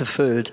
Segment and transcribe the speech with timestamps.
[0.00, 0.52] erfüllt,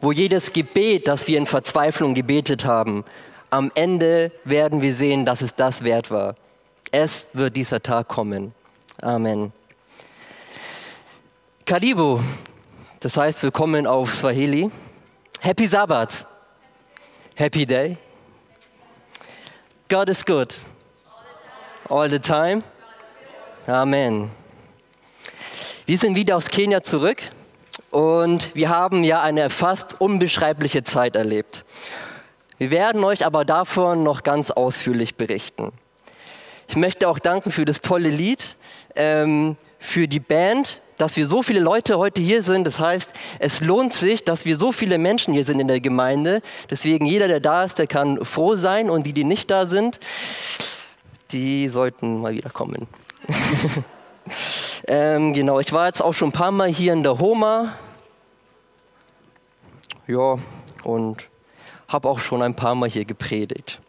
[0.00, 3.04] wo jedes Gebet, das wir in Verzweiflung gebetet haben,
[3.50, 6.36] am Ende werden wir sehen, dass es das wert war.
[6.92, 8.54] Es wird dieser Tag kommen.
[9.02, 9.52] Amen.
[11.66, 12.20] Karibu,
[13.00, 14.70] das heißt willkommen auf Swahili.
[15.40, 16.26] Happy Sabbath.
[17.34, 17.96] Happy Day.
[19.88, 20.54] God is good.
[21.88, 22.62] All the time.
[23.66, 24.30] Amen.
[25.86, 27.22] Wir sind wieder aus Kenia zurück
[27.90, 31.64] und wir haben ja eine fast unbeschreibliche Zeit erlebt.
[32.58, 35.72] Wir werden euch aber davon noch ganz ausführlich berichten.
[36.68, 38.56] Ich möchte auch danken für das tolle Lied,
[38.94, 42.64] ähm, für die Band, dass wir so viele Leute heute hier sind.
[42.64, 46.42] Das heißt, es lohnt sich, dass wir so viele Menschen hier sind in der Gemeinde.
[46.70, 49.98] Deswegen jeder, der da ist, der kann froh sein und die, die nicht da sind,
[51.32, 52.86] die sollten mal wieder kommen.
[54.86, 57.72] ähm, genau, ich war jetzt auch schon ein paar Mal hier in der Homa.
[60.06, 60.38] Ja,
[60.84, 61.28] und
[61.88, 63.80] habe auch schon ein paar Mal hier gepredigt.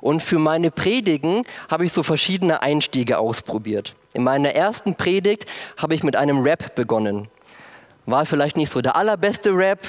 [0.00, 3.94] Und für meine Predigen habe ich so verschiedene Einstiege ausprobiert.
[4.12, 7.28] In meiner ersten Predigt habe ich mit einem Rap begonnen.
[8.06, 9.80] War vielleicht nicht so der allerbeste Rap,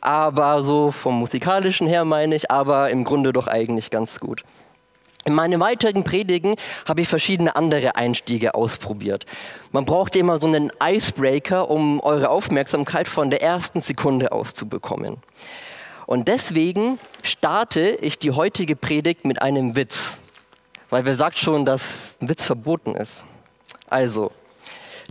[0.00, 4.42] aber so vom musikalischen her meine ich, aber im Grunde doch eigentlich ganz gut.
[5.24, 6.56] In meinen weiteren Predigen
[6.86, 9.24] habe ich verschiedene andere Einstiege ausprobiert.
[9.70, 14.68] Man braucht immer so einen Icebreaker, um eure Aufmerksamkeit von der ersten Sekunde aus zu
[14.68, 15.18] bekommen.
[16.06, 20.18] Und deswegen starte ich die heutige Predigt mit einem Witz,
[20.90, 23.24] weil wer sagt schon, dass ein Witz verboten ist.
[23.88, 24.32] Also,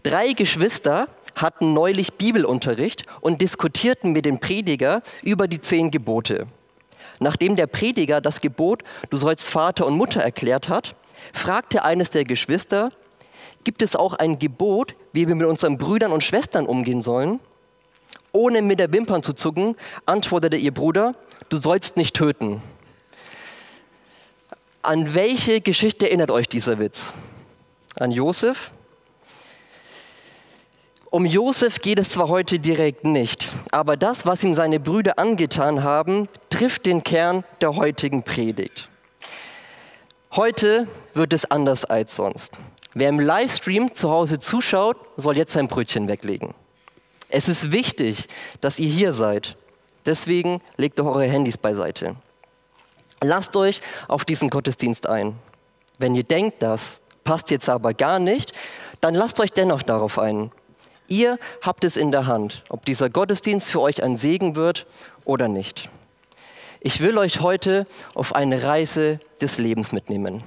[0.03, 6.47] drei Geschwister hatten neulich Bibelunterricht und diskutierten mit dem Prediger über die zehn Gebote.
[7.21, 10.95] Nachdem der Prediger das Gebot, du sollst Vater und Mutter erklärt hat,
[11.33, 12.91] fragte eines der Geschwister,
[13.63, 17.39] gibt es auch ein Gebot, wie wir mit unseren Brüdern und Schwestern umgehen sollen?
[18.31, 19.75] Ohne mit der Wimpern zu zucken,
[20.07, 21.13] antwortete ihr Bruder,
[21.49, 22.63] du sollst nicht töten.
[24.81, 27.13] An welche Geschichte erinnert euch dieser Witz?
[27.99, 28.71] An Josef?
[31.13, 35.83] Um Josef geht es zwar heute direkt nicht, aber das, was ihm seine Brüder angetan
[35.83, 38.87] haben, trifft den Kern der heutigen Predigt.
[40.33, 42.53] Heute wird es anders als sonst.
[42.93, 46.53] Wer im Livestream zu Hause zuschaut, soll jetzt sein Brötchen weglegen.
[47.27, 48.29] Es ist wichtig,
[48.61, 49.57] dass ihr hier seid.
[50.05, 52.15] Deswegen legt doch eure Handys beiseite.
[53.21, 55.35] Lasst euch auf diesen Gottesdienst ein.
[55.97, 58.53] Wenn ihr denkt, das passt jetzt aber gar nicht,
[59.01, 60.51] dann lasst euch dennoch darauf ein.
[61.11, 64.85] Ihr habt es in der Hand, ob dieser Gottesdienst für euch ein Segen wird
[65.25, 65.89] oder nicht.
[66.79, 67.85] Ich will euch heute
[68.15, 70.41] auf eine Reise des Lebens mitnehmen.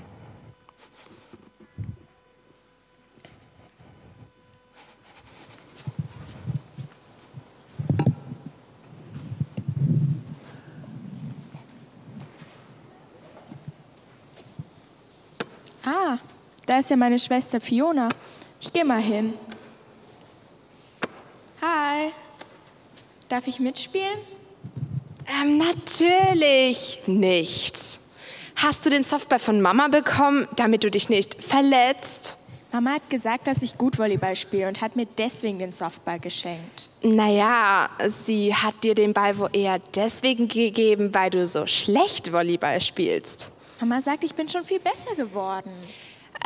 [15.84, 16.16] Ah,
[16.64, 18.08] da ist ja meine Schwester Fiona.
[18.62, 19.34] Ich gehe mal hin.
[21.66, 22.12] Hi.
[23.30, 24.18] Darf ich mitspielen?
[25.26, 28.00] Ähm, natürlich nicht.
[28.56, 32.36] Hast du den Softball von Mama bekommen, damit du dich nicht verletzt?
[32.70, 36.90] Mama hat gesagt, dass ich gut Volleyball spiele und hat mir deswegen den Softball geschenkt.
[37.02, 42.82] Naja, sie hat dir den Ball wohl eher deswegen gegeben, weil du so schlecht Volleyball
[42.82, 43.50] spielst.
[43.80, 45.70] Mama sagt, ich bin schon viel besser geworden.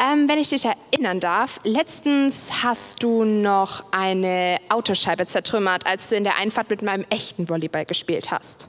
[0.01, 6.17] Ähm, wenn ich dich erinnern darf, letztens hast du noch eine Autoscheibe zertrümmert, als du
[6.17, 8.69] in der Einfahrt mit meinem echten Volleyball gespielt hast.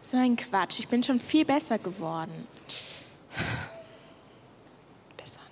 [0.00, 2.46] So ein Quatsch, ich bin schon viel besser geworden.
[5.16, 5.42] Besonders.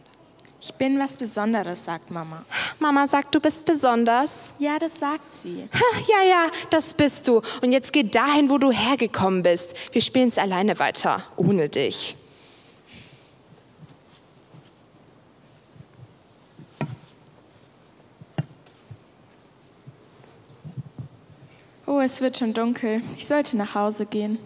[0.60, 2.44] Ich bin was Besonderes, sagt Mama.
[2.78, 4.54] Mama sagt, du bist besonders.
[4.60, 5.68] Ja, das sagt sie.
[5.74, 7.42] Ha, Ja, ja, das bist du.
[7.62, 9.74] Und jetzt geh dahin, wo du hergekommen bist.
[9.92, 12.14] Wir spielen es alleine weiter, ohne dich.
[21.86, 23.02] Oh, es wird schon dunkel.
[23.16, 24.38] Ich sollte nach Hause gehen.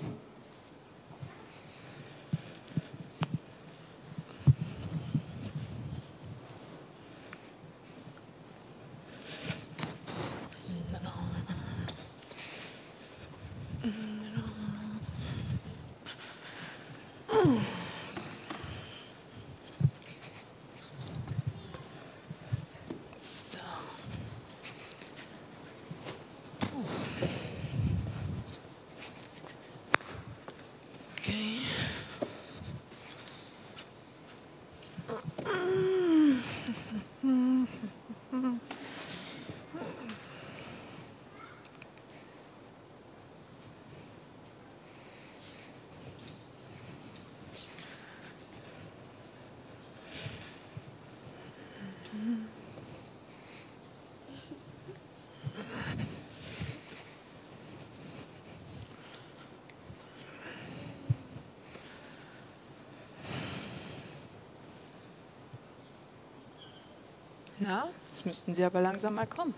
[67.61, 69.53] Ja, jetzt müssten Sie aber langsam mal kommen.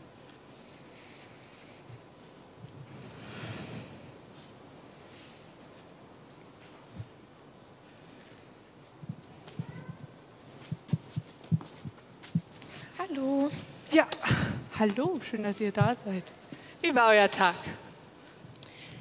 [12.99, 13.51] Hallo.
[13.91, 14.07] Ja,
[14.79, 16.25] hallo, schön, dass ihr da seid.
[16.81, 17.57] Wie war euer Tag?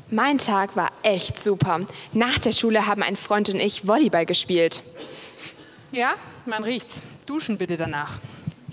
[0.09, 1.81] Mein Tag war echt super.
[2.11, 4.81] Nach der Schule haben ein Freund und ich Volleyball gespielt.
[5.91, 6.15] Ja,
[6.45, 7.01] man riecht's.
[7.25, 8.19] Duschen bitte danach.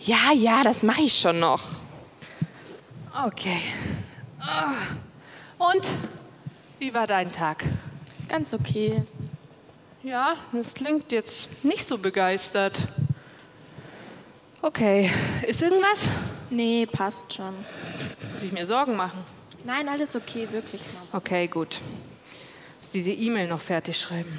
[0.06, 1.60] Ja, ja, das mache ich schon noch.
[3.26, 3.60] Okay.
[4.38, 4.74] Ah.
[5.58, 5.84] Und
[6.78, 7.64] wie war dein Tag?
[8.28, 9.02] Ganz okay.
[10.04, 12.78] Ja, das klingt jetzt nicht so begeistert.
[14.62, 15.10] Okay,
[15.44, 16.08] ist irgendwas?
[16.50, 17.52] Nee, passt schon.
[18.32, 19.24] Muss ich mir Sorgen machen?
[19.64, 21.06] Nein, alles okay, wirklich, Mama.
[21.14, 21.80] Okay, gut.
[22.80, 24.32] Muss diese E-Mail noch fertig schreiben.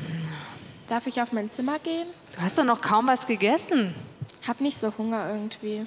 [0.87, 2.07] Darf ich auf mein Zimmer gehen?
[2.33, 3.93] Du hast doch noch kaum was gegessen.
[4.47, 5.85] Hab nicht so Hunger irgendwie.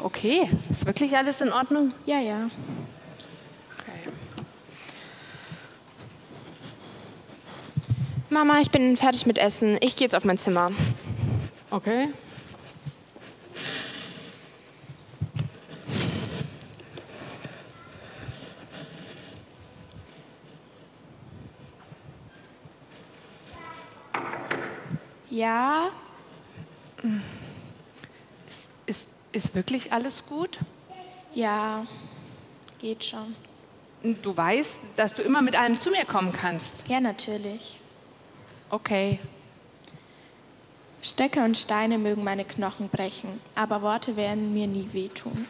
[0.00, 1.92] Okay, ist wirklich alles in Ordnung?
[2.04, 2.48] Ja, ja.
[3.80, 4.12] Okay.
[8.30, 9.76] Mama, ich bin fertig mit Essen.
[9.80, 10.70] Ich gehe jetzt auf mein Zimmer.
[11.70, 12.10] Okay.
[25.28, 25.75] Ja,
[29.36, 30.58] ist, wirklich alles gut?
[31.36, 31.84] ja,
[32.80, 33.36] geht schon.
[34.22, 36.88] Du weißt, dass du immer mit allem zu mir kommen kannst.
[36.88, 37.78] Ja, natürlich.
[38.70, 39.18] Okay.
[41.02, 45.46] Stöcke und Steine mögen meine Knochen brechen, aber Worte werden mir nie wehtun.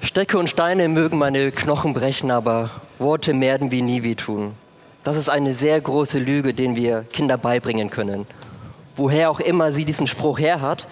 [0.00, 4.54] Stöcke und Steine mögen meine Knochen brechen, aber Worte werden wie nie wehtun.
[5.04, 8.26] Das ist eine sehr große Lüge, den wir Kinder beibringen können.
[8.96, 10.88] Woher auch immer sie diesen Spruch her hat,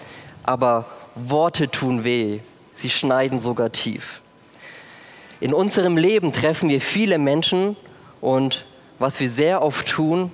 [0.47, 2.39] aber Worte tun weh.
[2.73, 4.21] Sie schneiden sogar tief.
[5.39, 7.75] In unserem Leben treffen wir viele Menschen
[8.21, 8.65] und
[8.97, 10.31] was wir sehr oft tun,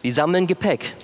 [0.00, 0.94] wir sammeln Gepäck.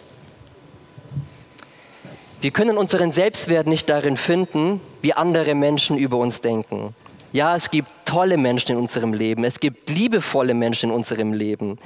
[2.40, 6.94] Wir können unseren Selbstwert nicht darin finden, wie andere Menschen über uns denken.
[7.32, 11.78] Ja, es gibt tolle Menschen in unserem Leben, es gibt liebevolle Menschen in unserem Leben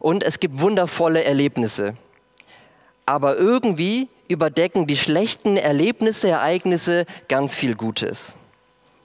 [0.00, 1.96] und es gibt wundervolle Erlebnisse.
[3.06, 8.34] Aber irgendwie überdecken die schlechten Erlebnisse, Ereignisse ganz viel Gutes.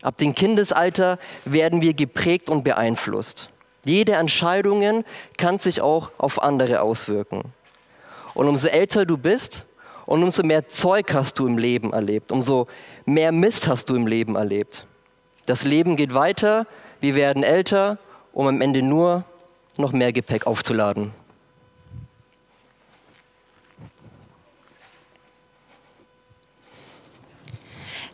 [0.02, 3.50] Ab dem Kindesalter werden wir geprägt und beeinflusst.
[3.86, 5.04] Jede Entscheidung
[5.38, 7.54] kann sich auch auf andere auswirken.
[8.34, 9.66] Und umso älter du bist
[10.06, 12.68] und umso mehr Zeug hast du im Leben erlebt, umso
[13.06, 14.86] mehr Mist hast du im Leben erlebt.
[15.46, 16.66] Das Leben geht weiter,
[17.02, 17.98] wir werden älter,
[18.34, 19.24] um am Ende nur
[19.78, 21.12] noch mehr Gepäck aufzuladen.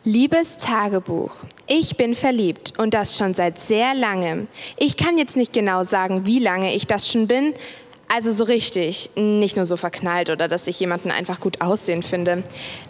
[0.08, 1.32] Liebes Tagebuch,
[1.66, 4.48] ich bin verliebt und das schon seit sehr langem.
[4.78, 7.56] Ich kann jetzt nicht genau sagen, wie lange ich das schon bin.
[8.08, 12.44] Also so richtig, nicht nur so verknallt oder dass ich jemanden einfach gut aussehen finde.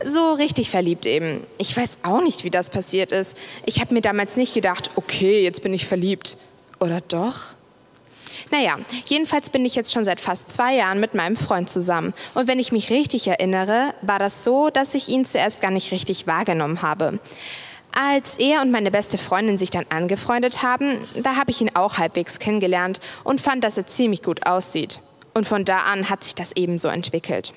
[0.04, 1.42] So richtig verliebt eben.
[1.58, 3.38] Ich weiß auch nicht, wie das passiert ist.
[3.66, 6.36] Ich habe mir damals nicht gedacht, okay, jetzt bin ich verliebt.
[6.82, 7.56] Oder doch?
[8.52, 12.14] Naja, jedenfalls bin ich jetzt schon seit fast zwei Jahren mit meinem Freund zusammen.
[12.34, 15.92] Und wenn ich mich richtig erinnere, war das so, dass ich ihn zuerst gar nicht
[15.92, 17.20] richtig wahrgenommen habe.
[17.98, 21.98] Als er und meine beste Freundin sich dann angefreundet haben, da habe ich ihn auch
[21.98, 25.00] halbwegs kennengelernt und fand, dass er ziemlich gut aussieht.
[25.34, 27.54] Und von da an hat sich das ebenso entwickelt.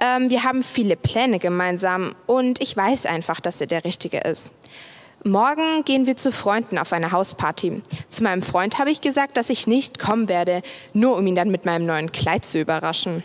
[0.00, 4.52] Ähm, wir haben viele Pläne gemeinsam und ich weiß einfach, dass er der Richtige ist.
[5.24, 7.82] Morgen gehen wir zu Freunden auf eine Hausparty.
[8.08, 11.50] Zu meinem Freund habe ich gesagt, dass ich nicht kommen werde, nur um ihn dann
[11.50, 13.24] mit meinem neuen Kleid zu überraschen.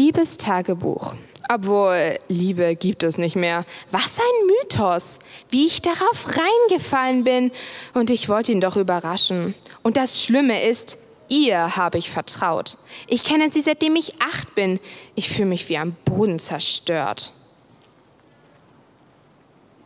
[0.00, 1.14] Liebes Tagebuch.
[1.52, 3.66] Obwohl, Liebe gibt es nicht mehr.
[3.90, 5.18] Was ein Mythos.
[5.50, 7.52] Wie ich darauf reingefallen bin.
[7.92, 9.54] Und ich wollte ihn doch überraschen.
[9.82, 10.96] Und das Schlimme ist,
[11.28, 12.78] ihr habe ich vertraut.
[13.08, 14.80] Ich kenne sie seitdem ich acht bin.
[15.16, 17.32] Ich fühle mich wie am Boden zerstört.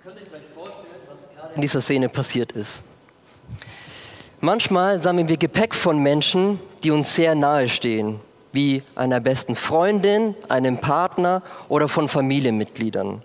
[0.05, 2.85] Ihr könnt euch vorstellen, was gerade in dieser Szene passiert ist.
[4.41, 8.21] Manchmal sammeln wir Gepäck von Menschen, die uns sehr nahe stehen,
[8.55, 13.21] wie einer besten Freundin, einem Partner oder von Familienmitgliedern.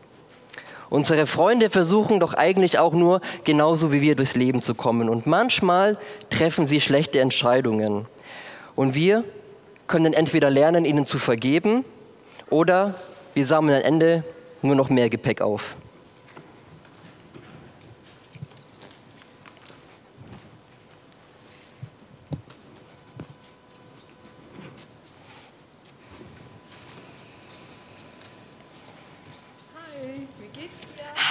[0.90, 5.08] Unsere Freunde versuchen doch eigentlich auch nur, genauso wie wir durchs Leben zu kommen.
[5.08, 5.98] Und manchmal
[6.32, 8.08] treffen sie schlechte Entscheidungen.
[8.76, 9.24] Und wir
[9.88, 11.86] können entweder lernen, ihnen zu vergeben,
[12.50, 12.96] oder
[13.36, 14.24] wir sammeln am Ende
[14.64, 15.76] nur noch mehr Gepäck auf.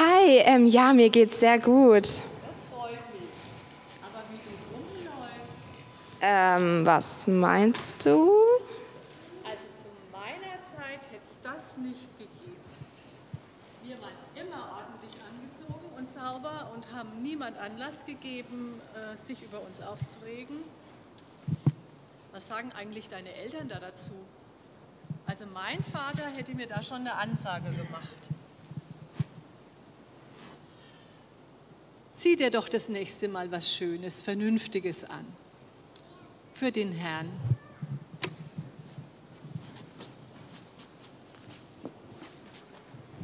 [0.01, 2.05] Hi, ähm, ja, mir geht's sehr gut.
[2.05, 2.21] Das
[2.71, 3.31] freut mich.
[4.01, 5.67] Aber wie du rumläufst.
[6.21, 8.31] Ähm, was meinst du?
[9.43, 12.63] Also zu meiner Zeit hätte es das nicht gegeben.
[13.83, 19.61] Wir waren immer ordentlich angezogen und sauber und haben niemand Anlass gegeben, äh, sich über
[19.63, 20.59] uns aufzuregen.
[22.31, 24.13] Was sagen eigentlich deine Eltern da dazu?
[25.27, 28.29] Also mein Vater hätte mir da schon eine Ansage gemacht.
[32.19, 35.25] Zieh dir doch das nächste Mal was Schönes, Vernünftiges an.
[36.53, 37.31] Für den Herrn.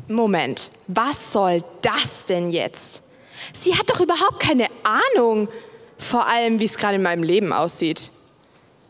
[0.06, 3.02] Moment, was soll das denn jetzt?
[3.52, 5.48] Sie hat doch überhaupt keine Ahnung,
[5.98, 8.12] vor allem wie es gerade in meinem Leben aussieht.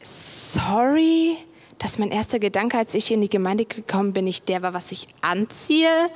[0.02, 1.38] Sorry,
[1.78, 4.92] dass mein erster Gedanke, als ich in die Gemeinde gekommen bin, nicht der war, was
[4.92, 6.10] ich anziehe.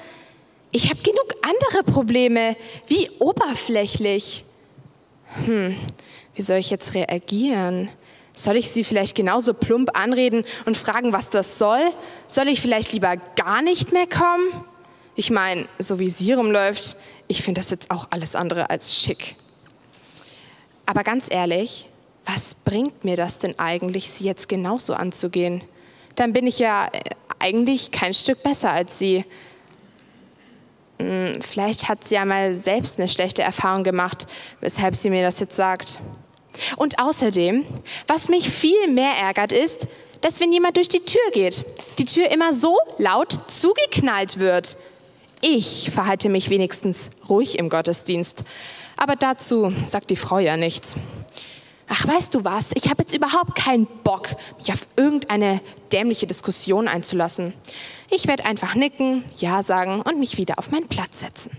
[0.70, 2.56] Ich habe genug andere Probleme.
[2.86, 4.44] Wie oberflächlich.
[5.44, 5.76] Hm,
[6.34, 7.88] wie soll ich jetzt reagieren?
[8.34, 11.90] Soll ich sie vielleicht genauso plump anreden und fragen, was das soll?
[12.26, 14.64] Soll ich vielleicht lieber gar nicht mehr kommen?
[15.16, 16.96] Ich meine, so wie sie rumläuft,
[17.26, 19.34] ich finde das jetzt auch alles andere als schick.
[20.86, 21.86] Aber ganz ehrlich,
[22.24, 25.62] was bringt mir das denn eigentlich, sie jetzt genauso anzugehen?
[26.14, 27.00] Dann bin ich ja äh,
[27.38, 29.24] eigentlich kein Stück besser als sie.
[30.98, 34.26] Hm, vielleicht hat sie ja mal selbst eine schlechte Erfahrung gemacht,
[34.60, 36.00] weshalb sie mir das jetzt sagt.
[36.76, 37.64] Und außerdem,
[38.06, 39.86] was mich viel mehr ärgert, ist,
[40.20, 41.64] dass wenn jemand durch die Tür geht,
[41.98, 44.76] die Tür immer so laut zugeknallt wird.
[45.40, 48.44] Ich verhalte mich wenigstens ruhig im Gottesdienst.
[48.96, 50.96] Aber dazu sagt die Frau ja nichts.
[51.88, 52.72] Ach, weißt du was?
[52.74, 54.28] Ich habe jetzt überhaupt keinen Bock,
[54.58, 55.60] mich auf irgendeine
[55.92, 57.54] dämliche Diskussion einzulassen.
[58.10, 61.50] Ich werde einfach nicken, Ja sagen und mich wieder auf meinen Platz setzen.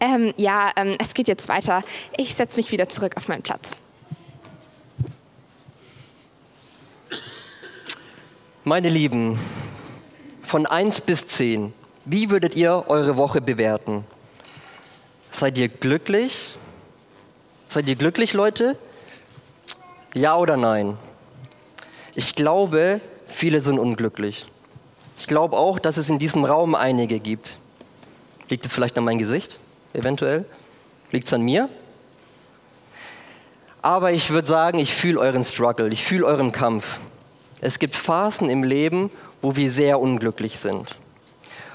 [0.00, 1.82] Ähm, ja, ähm, es geht jetzt weiter.
[2.16, 3.76] Ich setze mich wieder zurück auf meinen Platz.
[8.64, 9.38] Meine Lieben,
[10.42, 11.72] von 1 bis 10,
[12.04, 14.04] wie würdet ihr eure Woche bewerten?
[15.38, 16.48] Seid ihr glücklich?
[17.68, 18.76] Seid ihr glücklich, Leute?
[20.12, 20.98] Ja oder nein?
[22.16, 24.46] Ich glaube, viele sind unglücklich.
[25.16, 27.56] Ich glaube auch, dass es in diesem Raum einige gibt.
[28.48, 29.60] Liegt es vielleicht an meinem Gesicht?
[29.92, 30.44] Eventuell?
[31.12, 31.68] Liegt es an mir?
[33.80, 36.98] Aber ich würde sagen, ich fühle euren Struggle, ich fühle euren Kampf.
[37.60, 39.08] Es gibt Phasen im Leben,
[39.40, 40.96] wo wir sehr unglücklich sind.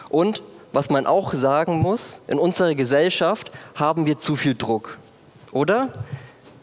[0.09, 0.41] Und
[0.73, 4.97] was man auch sagen muss, in unserer Gesellschaft haben wir zu viel Druck.
[5.51, 5.93] Oder?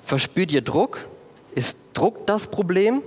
[0.04, 0.98] Verspürt ihr Druck?
[1.54, 3.02] Ist Druck das Problem?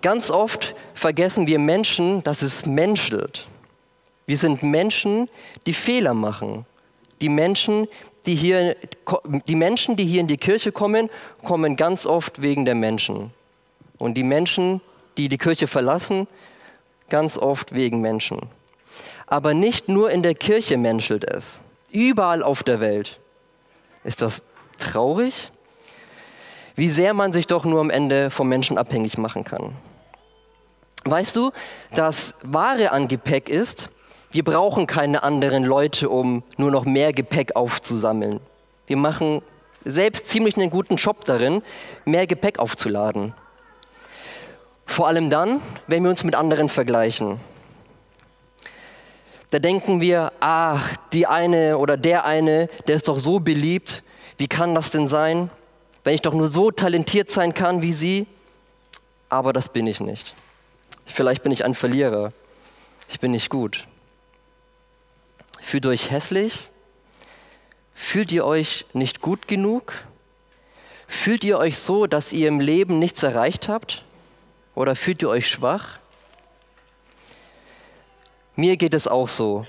[0.00, 3.46] Ganz oft vergessen wir Menschen, dass es menschelt.
[4.26, 5.28] Wir sind Menschen,
[5.66, 6.64] die Fehler machen.
[7.20, 7.88] Die Menschen,
[8.26, 8.76] die hier,
[9.46, 11.10] die Menschen, die hier in die Kirche kommen,
[11.44, 13.32] kommen ganz oft wegen der Menschen.
[13.98, 14.80] Und die Menschen,
[15.16, 16.26] die die Kirche verlassen,
[17.10, 18.38] ganz oft wegen Menschen.
[19.28, 21.60] Aber nicht nur in der Kirche menschelt es.
[21.90, 23.20] Überall auf der Welt.
[24.04, 24.42] Ist das
[24.78, 25.50] traurig?
[26.74, 29.72] Wie sehr man sich doch nur am Ende vom Menschen abhängig machen kann.
[31.04, 31.50] Weißt du,
[31.94, 33.90] das Wahre an Gepäck ist,
[34.30, 38.40] wir brauchen keine anderen Leute, um nur noch mehr Gepäck aufzusammeln.
[38.86, 39.42] Wir machen
[39.84, 41.62] selbst ziemlich einen guten Job darin,
[42.04, 43.32] mehr Gepäck aufzuladen.
[44.84, 47.40] Vor allem dann, wenn wir uns mit anderen vergleichen.
[49.50, 54.02] Da denken wir, ach, die eine oder der eine, der ist doch so beliebt,
[54.36, 55.50] wie kann das denn sein,
[56.04, 58.26] wenn ich doch nur so talentiert sein kann wie sie?
[59.28, 60.34] Aber das bin ich nicht.
[61.06, 62.32] Vielleicht bin ich ein Verlierer.
[63.08, 63.86] Ich bin nicht gut.
[65.60, 66.70] Fühlt ihr euch hässlich?
[67.94, 69.92] Fühlt ihr euch nicht gut genug?
[71.08, 74.04] Fühlt ihr euch so, dass ihr im Leben nichts erreicht habt?
[74.74, 75.98] Oder fühlt ihr euch schwach?
[78.58, 79.64] Mir geht es auch so.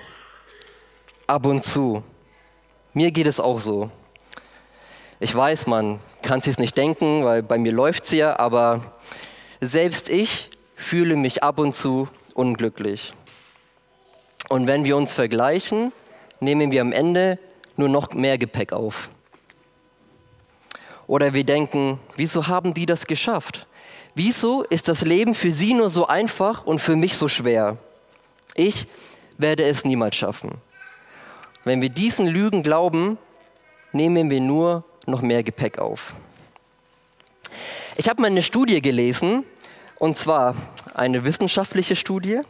[1.28, 2.02] ab und zu.
[2.96, 3.92] Mir geht es auch so.
[5.20, 8.82] Ich weiß, man kann es nicht denken, weil bei mir läuft es ja, aber
[9.62, 13.14] selbst ich fühle mich ab und zu unglücklich.
[14.50, 15.94] Und wenn wir uns vergleichen,
[16.40, 17.38] nehmen wir am Ende
[17.78, 19.12] nur noch mehr Gepäck auf.
[21.06, 23.68] Oder wir denken, wieso haben die das geschafft?
[24.16, 27.78] Wieso ist das Leben für sie nur so einfach und für mich so schwer?
[28.60, 28.88] Ich
[29.38, 30.56] werde es niemals schaffen.
[31.64, 33.18] Wenn wir diesen Lügen glauben,
[33.94, 36.14] nehmen wir nur noch mehr Gepäck auf.
[37.96, 39.46] Ich habe mal eine Studie gelesen,
[39.98, 40.56] und zwar
[40.94, 42.42] eine wissenschaftliche Studie.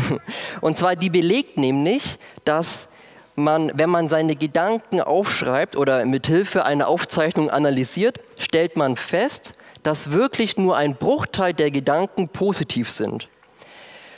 [0.60, 2.88] Und zwar die belegt nämlich, dass
[3.36, 9.54] man, wenn man seine Gedanken aufschreibt oder mithilfe einer Aufzeichnung analysiert, stellt man fest,
[9.84, 13.28] dass wirklich nur ein Bruchteil der Gedanken positiv sind.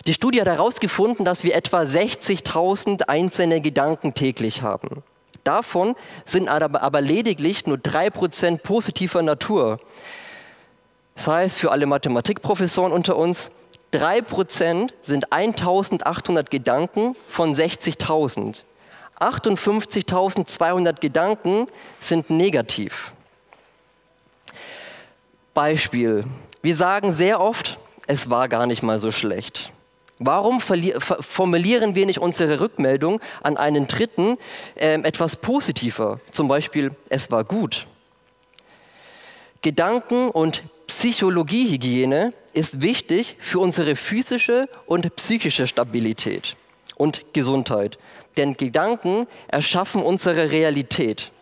[0.06, 5.02] Die Studie hat herausgefunden, dass wir etwa 60.000 einzelne Gedanken täglich haben.
[5.44, 5.96] Davon
[6.26, 9.80] sind aber, lediglich nur 3% positiver Natur.
[11.16, 13.50] Das heißt, für alle Mathematikprofessoren unter uns,
[13.92, 18.64] 3% sind 1800 Gedanken von 60.000.
[19.20, 21.66] 58.200 Gedanken
[22.00, 23.12] sind negativ.
[25.54, 26.25] Beispiel.
[26.62, 29.73] Wir sagen sehr oft, es war gar nicht mal so schlecht.
[30.18, 34.38] Warum formulieren wir nicht unsere Rückmeldung an einen Dritten
[34.76, 36.21] äh, etwas positiver?
[36.30, 37.87] Zum Beispiel, es war gut.
[39.62, 46.56] Gedanken- und Psychologiehygiene ist wichtig für unsere physische und psychische Stabilität
[46.97, 47.99] und Gesundheit.
[48.36, 51.32] Denn Gedanken erschaffen unsere Realität.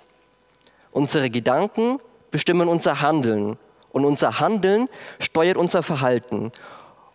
[0.93, 1.99] Unsere Gedanken
[2.31, 3.59] bestimmen unser Handeln
[3.91, 6.53] und unser Handeln steuert unser Verhalten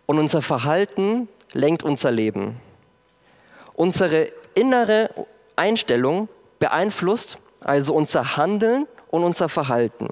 [0.06, 2.60] und unser Verhalten lenkt unser Leben.
[3.74, 5.10] Unsere innere
[5.56, 10.08] Einstellung beeinflusst also unser Handeln und unser Verhalten.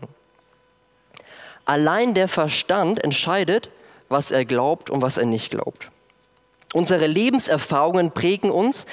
[1.65, 3.71] Allein der Verstand entscheidet,
[4.09, 5.91] was er glaubt und was er nicht glaubt.
[6.73, 8.87] Unsere Lebenserfahrungen prägen uns,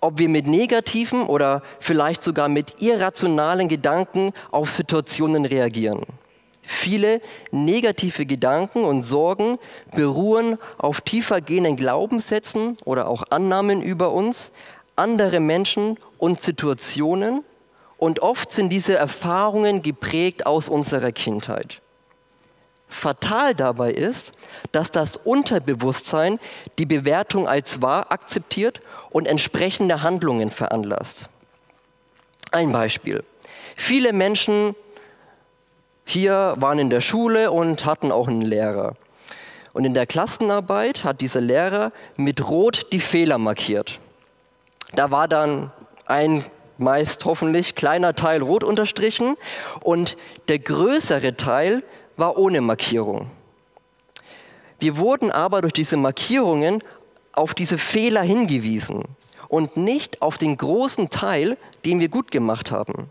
[0.00, 6.02] ob wir mit negativen oder vielleicht sogar mit irrationalen Gedanken auf Situationen reagieren.
[6.70, 9.58] Viele negative Gedanken und Sorgen
[9.96, 14.52] beruhen auf tiefergehenden Glaubenssätzen oder auch Annahmen über uns,
[14.94, 17.42] andere Menschen und Situationen.
[17.96, 21.80] Und oft sind diese Erfahrungen geprägt aus unserer Kindheit.
[22.86, 24.32] Fatal dabei ist,
[24.70, 26.38] dass das Unterbewusstsein
[26.78, 31.30] die Bewertung als wahr akzeptiert und entsprechende Handlungen veranlasst.
[32.50, 33.24] Ein Beispiel.
[33.74, 34.74] Viele Menschen
[36.10, 38.94] hier waren in der Schule und hatten auch einen Lehrer.
[39.72, 44.00] Und in der Klassenarbeit hat dieser Lehrer mit Rot die Fehler markiert.
[44.94, 45.70] Da war dann
[46.06, 46.44] ein
[46.78, 49.36] meist hoffentlich kleiner Teil rot unterstrichen
[49.80, 50.16] und
[50.46, 51.82] der größere Teil
[52.16, 53.30] war ohne Markierung.
[54.78, 56.82] Wir wurden aber durch diese Markierungen
[57.32, 59.04] auf diese Fehler hingewiesen
[59.48, 63.10] und nicht auf den großen Teil, den wir gut gemacht haben.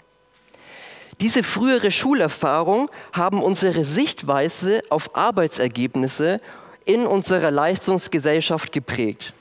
[1.19, 6.39] Diese frühere Schulerfahrung haben unsere Sichtweise auf Arbeitsergebnisse
[6.85, 9.33] in unserer Leistungsgesellschaft geprägt.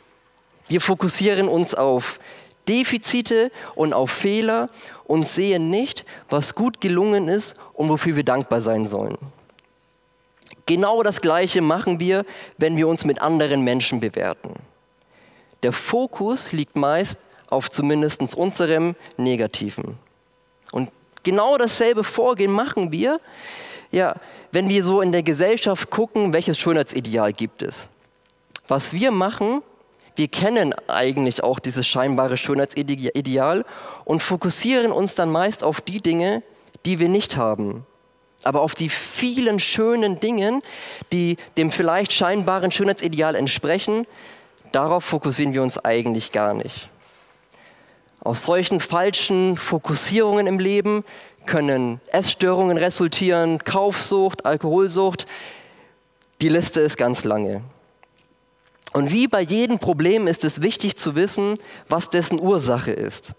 [0.69, 2.19] Wir fokussieren uns auf
[2.67, 4.71] Defizite und auf Fehler
[5.05, 9.19] und sehen nicht, was gut gelungen ist und wofür wir dankbar sein sollen.
[10.65, 12.25] Genau das Gleiche machen wir,
[12.59, 14.55] wenn wir uns mit anderen Menschen bewerten.
[15.63, 19.97] Der Fokus liegt meist auf zumindest unserem Negativen.
[20.73, 20.91] Und
[21.27, 23.19] Genau dasselbe Vorgehen machen wir,
[23.91, 24.15] ja,
[24.53, 27.89] wenn wir so in der Gesellschaft gucken, welches Schönheitsideal gibt es.
[28.69, 29.61] Was wir machen,
[30.15, 33.65] wir kennen eigentlich auch dieses scheinbare Schönheitsideal
[34.05, 36.45] und fokussieren uns dann meist auf die Dinge,
[36.85, 37.85] die wir nicht haben.
[38.45, 40.63] Aber auf die vielen schönen Dinge,
[41.11, 44.07] die dem vielleicht scheinbaren Schönheitsideal entsprechen,
[44.71, 46.89] darauf fokussieren wir uns eigentlich gar nicht.
[48.27, 51.05] Aus solchen falschen Fokussierungen im Leben
[51.47, 55.29] können Essstörungen resultieren, Kaufsucht, Alkoholsucht.
[56.41, 57.61] Die Liste ist ganz lange.
[58.93, 61.57] Und wie bei jedem Problem ist es wichtig zu wissen,
[61.89, 63.35] was dessen Ursache ist.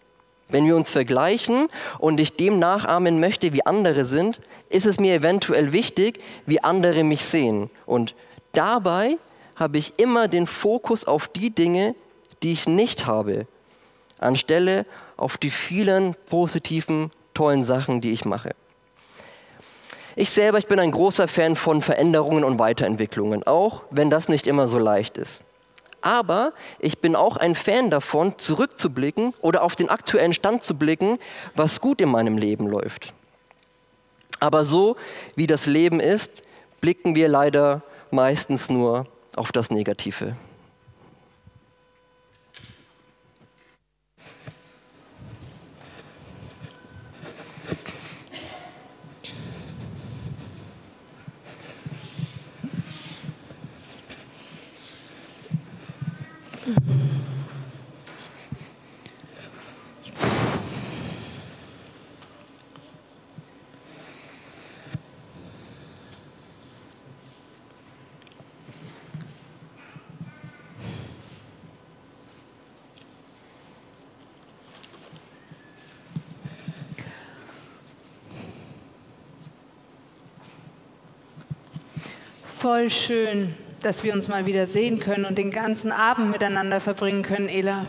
[0.47, 1.67] Wenn wir uns vergleichen
[1.99, 7.03] und ich dem nachahmen möchte, wie andere sind, ist es mir eventuell wichtig, wie andere
[7.03, 7.69] mich sehen.
[7.85, 8.15] Und
[8.53, 9.17] dabei
[9.57, 11.93] habe ich immer den Fokus auf die Dinge,
[12.41, 13.47] die ich nicht habe,
[14.19, 18.51] anstelle auf die vielen positiven, tollen Sachen, die ich mache.
[20.15, 24.47] Ich selber, ich bin ein großer Fan von Veränderungen und Weiterentwicklungen, auch wenn das nicht
[24.47, 25.43] immer so leicht ist.
[26.01, 31.19] Aber ich bin auch ein Fan davon, zurückzublicken oder auf den aktuellen Stand zu blicken,
[31.55, 33.13] was gut in meinem Leben läuft.
[34.39, 34.95] Aber so
[35.35, 36.43] wie das Leben ist,
[36.81, 40.35] blicken wir leider meistens nur auf das Negative.
[56.67, 57.16] Mm-hmm.
[82.67, 87.23] Voll schön, dass wir uns mal wieder sehen können und den ganzen Abend miteinander verbringen
[87.23, 87.85] können, Ela.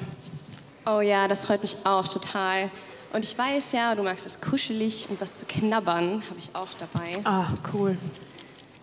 [0.87, 2.71] Oh ja, das freut mich auch total.
[3.12, 6.69] Und ich weiß ja, du magst es kuschelig und was zu knabbern habe ich auch
[6.79, 7.11] dabei.
[7.25, 7.99] Ah, cool.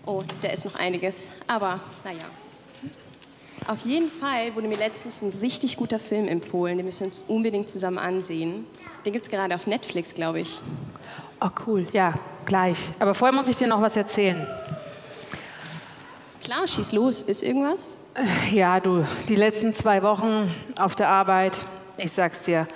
[0.05, 1.29] Oh, da ist noch einiges.
[1.47, 2.25] Aber naja.
[3.65, 6.75] Auf jeden Fall wurde mir letztens ein richtig guter Film empfohlen.
[6.75, 8.65] Den müssen wir uns unbedingt zusammen ansehen.
[9.05, 10.59] Den gibt es gerade auf Netflix, glaube ich.
[11.39, 11.87] Oh, cool.
[11.93, 12.79] Ja, gleich.
[12.99, 14.45] Aber vorher muss ich dir noch was erzählen.
[16.45, 17.23] Klar, schieß los.
[17.23, 17.97] Ist irgendwas?
[18.51, 21.53] Ja, du, die letzten zwei Wochen auf der Arbeit,
[21.97, 22.67] ich sag's dir.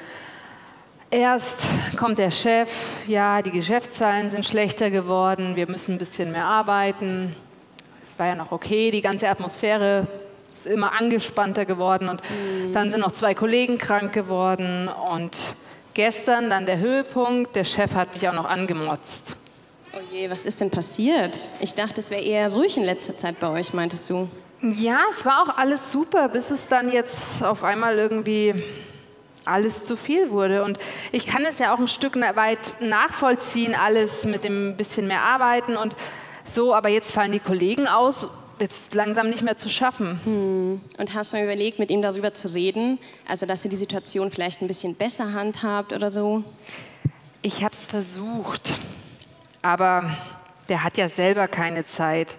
[1.12, 2.72] Erst kommt der Chef,
[3.06, 7.36] ja, die Geschäftszahlen sind schlechter geworden, wir müssen ein bisschen mehr arbeiten.
[8.12, 10.08] Es war ja noch okay, die ganze Atmosphäre
[10.52, 12.24] ist immer angespannter geworden und
[12.74, 15.38] dann sind noch zwei Kollegen krank geworden und
[15.94, 19.36] gestern dann der Höhepunkt, der Chef hat mich auch noch angemotzt.
[20.00, 21.50] Oh je, was ist denn passiert?
[21.60, 24.30] Ich dachte, es wäre eher ruhig in letzter Zeit bei euch, meintest du?
[24.62, 28.54] Ja, es war auch alles super, bis es dann jetzt auf einmal irgendwie
[29.44, 30.64] alles zu viel wurde.
[30.64, 30.80] Und
[31.12, 35.76] ich kann es ja auch ein Stück weit nachvollziehen, alles mit dem bisschen mehr Arbeiten
[35.76, 35.98] und
[36.46, 38.30] so, aber jetzt fallen die Kollegen aus,
[38.62, 40.82] jetzt langsam nicht mehr zu schaffen.
[40.98, 43.00] Und hast du mal überlegt, mit ihm darüber zu reden?
[43.28, 46.46] Also, dass ihr die Situation vielleicht ein bisschen besser handhabt oder so?
[47.42, 48.72] Ich habe es versucht,
[49.62, 50.18] aber
[50.68, 52.38] der hat ja selber keine Zeit.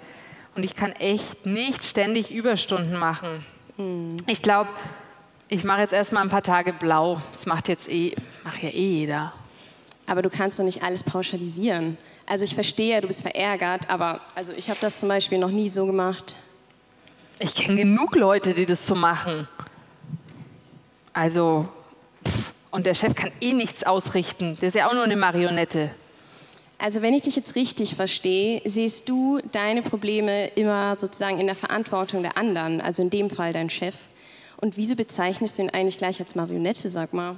[0.55, 3.45] Und ich kann echt nicht ständig Überstunden machen.
[4.27, 4.71] Ich glaube,
[5.49, 7.21] ich mache jetzt erstmal ein paar Tage blau.
[7.33, 9.33] Das macht jetzt eh, macht ja eh jeder.
[10.07, 11.99] Aber du kannst doch nicht alles pauschalisieren.
[12.27, 15.69] Also ich verstehe, du bist verärgert, aber also ich habe das zum Beispiel noch nie
[15.69, 16.37] so gemacht.
[17.39, 19.49] Ich kenne genug Leute, die das so machen.
[21.13, 21.69] Also,
[22.25, 24.59] pff, und der Chef kann eh nichts ausrichten.
[24.61, 25.91] Der ist ja auch nur eine Marionette.
[26.81, 31.55] Also wenn ich dich jetzt richtig verstehe, siehst du deine Probleme immer sozusagen in der
[31.55, 34.07] Verantwortung der anderen, also in dem Fall dein Chef.
[34.57, 37.37] Und wieso bezeichnest du ihn eigentlich gleich als Marionette, sag mal?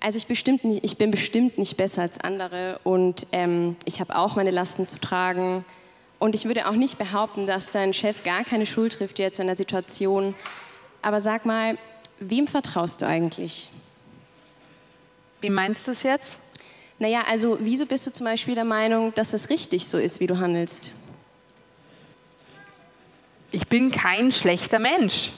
[0.00, 4.16] Also ich, bestimmt nicht, ich bin bestimmt nicht besser als andere und ähm, ich habe
[4.16, 5.64] auch meine Lasten zu tragen.
[6.20, 9.46] Und ich würde auch nicht behaupten, dass dein Chef gar keine Schuld trifft jetzt in
[9.46, 10.34] der Situation.
[11.02, 11.78] Aber sag mal,
[12.20, 13.70] wem vertraust du eigentlich?
[15.40, 16.38] Wie meinst du es jetzt?
[16.98, 20.26] Naja, also wieso bist du zum Beispiel der Meinung, dass es richtig so ist, wie
[20.26, 20.92] du handelst?
[23.50, 25.32] Ich bin kein schlechter Mensch.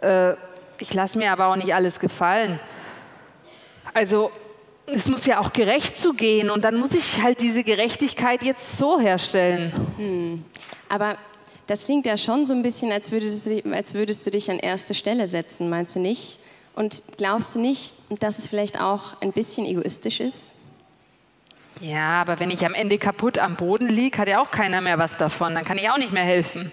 [0.00, 0.32] Äh,
[0.78, 2.58] ich lasse mir aber auch nicht alles gefallen.
[3.92, 4.30] Also,
[4.86, 8.98] es muss ja auch gerecht zugehen und dann muss ich halt diese Gerechtigkeit jetzt so
[8.98, 10.44] herstellen.
[10.88, 11.16] Aber
[11.66, 14.58] das klingt ja schon so ein bisschen, als würdest, du, als würdest du dich an
[14.58, 16.40] erste Stelle setzen, meinst du nicht?
[16.74, 20.54] Und glaubst du nicht, dass es vielleicht auch ein bisschen egoistisch ist?
[21.80, 24.98] Ja, aber wenn ich am Ende kaputt am Boden liege, hat ja auch keiner mehr
[24.98, 25.54] was davon.
[25.54, 26.70] Dann kann ich auch nicht mehr helfen.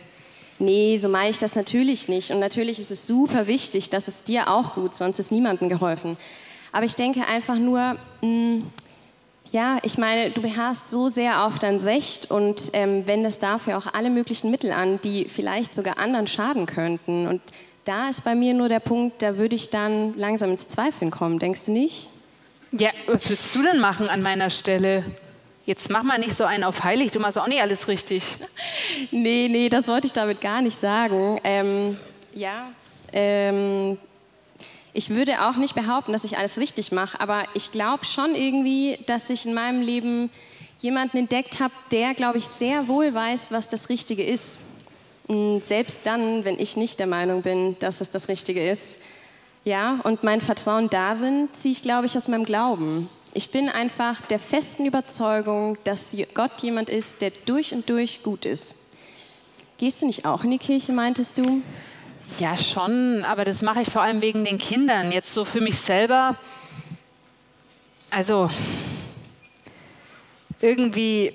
[0.60, 2.32] Nee, so meine ich das natürlich nicht.
[2.32, 6.18] Und natürlich ist es super wichtig, dass es dir auch gut, sonst ist niemandem geholfen.
[6.74, 8.64] Aber ich denke einfach nur, mh,
[9.52, 13.94] ja, ich meine, du beharrst so sehr auf dein Recht und ähm, wendest dafür auch
[13.94, 17.28] alle möglichen Mittel an, die vielleicht sogar anderen schaden könnten.
[17.28, 17.42] Und
[17.86, 21.40] da ist bei mir nur der Punkt, da würde ich dann langsam ins Zweifeln kommen,
[21.40, 22.10] denkst du nicht?
[22.72, 25.06] Ja, was würdest du denn machen an meiner Stelle?
[25.66, 28.24] Jetzt mach mal nicht so einen auf heilig, du machst auch nicht alles richtig.
[29.12, 31.40] Nee, nee, das wollte ich damit gar nicht sagen.
[31.44, 31.98] Ähm,
[32.34, 32.72] ja,
[33.14, 33.98] ähm,
[34.92, 38.98] ich würde auch nicht behaupten, dass ich alles richtig mache, aber ich glaube schon irgendwie,
[39.06, 40.32] dass ich in meinem Leben
[40.80, 44.60] jemanden entdeckt habe, der, glaube ich, sehr wohl weiß, was das Richtige ist.
[45.28, 48.98] Und selbst dann, wenn ich nicht der Meinung bin, dass es das Richtige ist.
[49.68, 53.10] Ja, und mein Vertrauen darin ziehe ich, glaube ich, aus meinem Glauben.
[53.34, 58.46] Ich bin einfach der festen Überzeugung, dass Gott jemand ist, der durch und durch gut
[58.46, 58.76] ist.
[59.78, 61.62] Gehst du nicht auch in die Kirche, meintest du?
[62.40, 65.12] Ja, schon, aber das mache ich vor allem wegen den Kindern.
[65.12, 66.38] Jetzt so für mich selber.
[68.10, 68.50] Also,
[70.62, 71.34] irgendwie,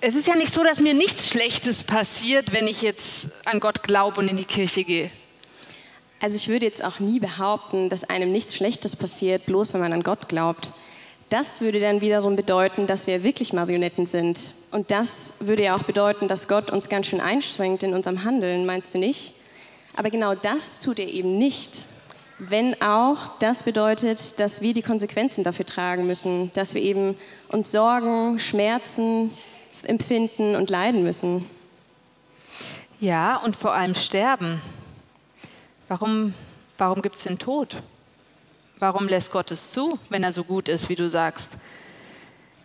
[0.00, 3.82] es ist ja nicht so, dass mir nichts Schlechtes passiert, wenn ich jetzt an Gott
[3.82, 5.10] glaube und in die Kirche gehe.
[6.22, 9.92] Also ich würde jetzt auch nie behaupten, dass einem nichts Schlechtes passiert, bloß wenn man
[9.92, 10.72] an Gott glaubt.
[11.30, 14.52] Das würde dann wiederum bedeuten, dass wir wirklich Marionetten sind.
[14.70, 18.66] Und das würde ja auch bedeuten, dass Gott uns ganz schön einschränkt in unserem Handeln,
[18.66, 19.34] meinst du nicht?
[19.96, 21.86] Aber genau das tut er eben nicht.
[22.38, 27.16] Wenn auch das bedeutet, dass wir die Konsequenzen dafür tragen müssen, dass wir eben
[27.48, 29.34] uns Sorgen, Schmerzen
[29.82, 31.46] empfinden und leiden müssen.
[33.00, 34.62] Ja, und vor allem sterben.
[35.92, 36.32] Warum,
[36.78, 37.76] warum gibt es den Tod?
[38.78, 41.58] Warum lässt Gott es zu, wenn er so gut ist, wie du sagst?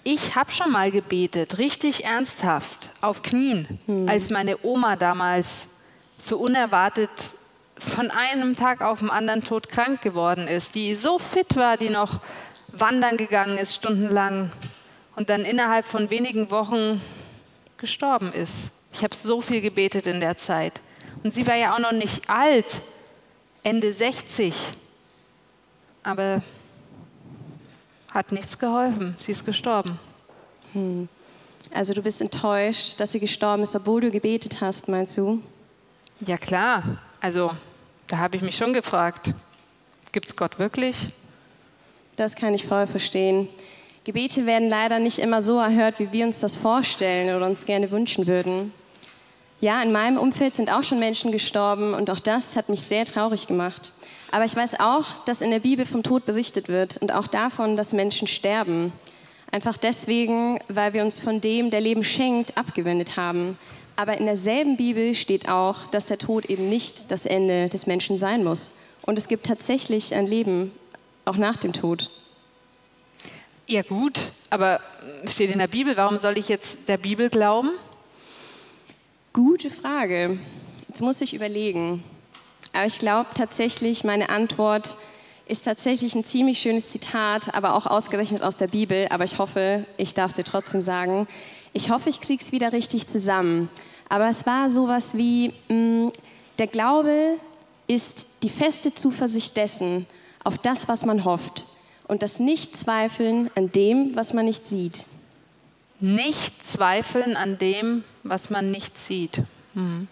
[0.05, 4.07] Ich habe schon mal gebetet, richtig ernsthaft, auf Knien, hm.
[4.07, 5.67] als meine Oma damals
[6.17, 7.09] so unerwartet
[7.77, 12.21] von einem Tag auf den anderen todkrank geworden ist, die so fit war, die noch
[12.69, 14.53] wandern gegangen ist stundenlang
[15.17, 17.01] und dann innerhalb von wenigen Wochen
[17.75, 18.71] gestorben ist.
[18.93, 20.79] Ich habe so viel gebetet in der Zeit.
[21.25, 22.81] Und sie war ja auch noch nicht alt,
[23.67, 24.55] Ende 60.
[26.01, 26.41] Aber
[28.07, 29.17] hat nichts geholfen.
[29.19, 29.99] Sie ist gestorben.
[30.71, 31.09] Hm.
[31.73, 35.43] Also du bist enttäuscht, dass sie gestorben ist, obwohl du gebetet hast, meinst du?
[36.25, 36.97] Ja klar.
[37.19, 37.51] Also
[38.07, 39.33] da habe ich mich schon gefragt,
[40.13, 40.95] gibt es Gott wirklich?
[42.15, 43.49] Das kann ich voll verstehen.
[44.05, 47.91] Gebete werden leider nicht immer so erhört, wie wir uns das vorstellen oder uns gerne
[47.91, 48.71] wünschen würden.
[49.59, 53.05] Ja, in meinem Umfeld sind auch schon Menschen gestorben und auch das hat mich sehr
[53.05, 53.91] traurig gemacht.
[54.31, 57.75] Aber ich weiß auch, dass in der Bibel vom Tod berichtet wird und auch davon,
[57.75, 58.93] dass Menschen sterben.
[59.51, 63.57] Einfach deswegen, weil wir uns von dem, der Leben schenkt, abgewendet haben.
[63.95, 68.19] Aber in derselben Bibel steht auch, dass der Tod eben nicht das Ende des Menschen
[68.19, 68.73] sein muss.
[69.01, 70.71] Und es gibt tatsächlich ein Leben
[71.25, 72.11] auch nach dem Tod.
[73.65, 74.19] Ja gut,
[74.51, 74.81] aber
[75.23, 77.71] es steht in der Bibel, warum soll ich jetzt der Bibel glauben?
[79.37, 80.39] Gute Frage.
[80.87, 82.03] Jetzt muss ich überlegen.
[82.73, 84.97] Aber ich glaube tatsächlich, meine Antwort
[85.45, 89.05] ist tatsächlich ein ziemlich schönes Zitat, aber auch ausgerechnet aus der Bibel.
[89.11, 91.27] Aber ich hoffe, ich darf es dir trotzdem sagen.
[91.73, 93.69] Ich hoffe, ich kriege es wieder richtig zusammen.
[94.09, 95.75] Aber es war sowas wie, mh,
[96.07, 96.11] mm,
[96.57, 97.35] der Glaube
[97.85, 100.07] ist die feste Zuversicht dessen,
[100.43, 101.67] auf das, was man hofft
[102.07, 105.05] und das Nicht-Zweifeln an dem, was man nicht sieht.
[105.99, 109.41] Nicht zweifeln an dem, was man nicht sieht.
[109.73, 110.07] Mhm.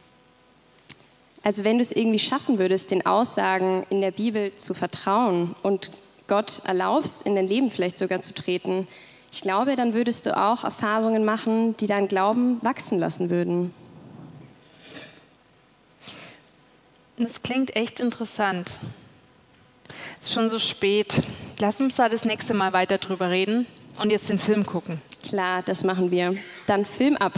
[1.43, 5.91] Also wenn du es irgendwie schaffen würdest, den Aussagen in der Bibel zu vertrauen und
[6.27, 8.87] Gott erlaubst, in dein Leben vielleicht sogar zu treten,
[9.31, 13.73] ich glaube, dann würdest du auch Erfahrungen machen, die deinen Glauben wachsen lassen würden.
[17.17, 18.71] Das klingt echt interessant.
[20.19, 21.21] Es ist schon so spät.
[21.59, 23.67] Lass uns da das nächste Mal weiter drüber reden
[24.01, 25.01] und jetzt den Film gucken.
[25.27, 26.35] Klar, das machen wir.
[26.67, 27.33] Dann Film ab.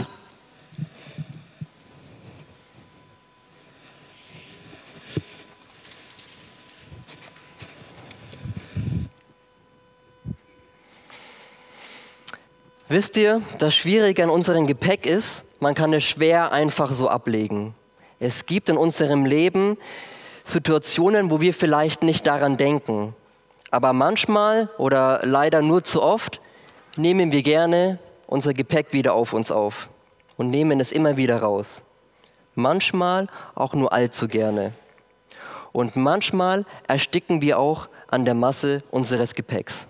[12.90, 17.74] Wisst ihr, das Schwierige an unserem Gepäck ist, man kann es schwer einfach so ablegen.
[18.20, 19.78] Es gibt in unserem Leben
[20.44, 23.14] Situationen, wo wir vielleicht nicht daran denken.
[23.70, 26.40] Aber manchmal oder leider nur zu oft
[26.98, 29.88] nehmen wir gerne unser Gepäck wieder auf uns auf
[30.36, 31.82] und nehmen es immer wieder raus.
[32.54, 34.72] Manchmal auch nur allzu gerne.
[35.72, 39.86] Und manchmal ersticken wir auch an der Masse unseres Gepäcks.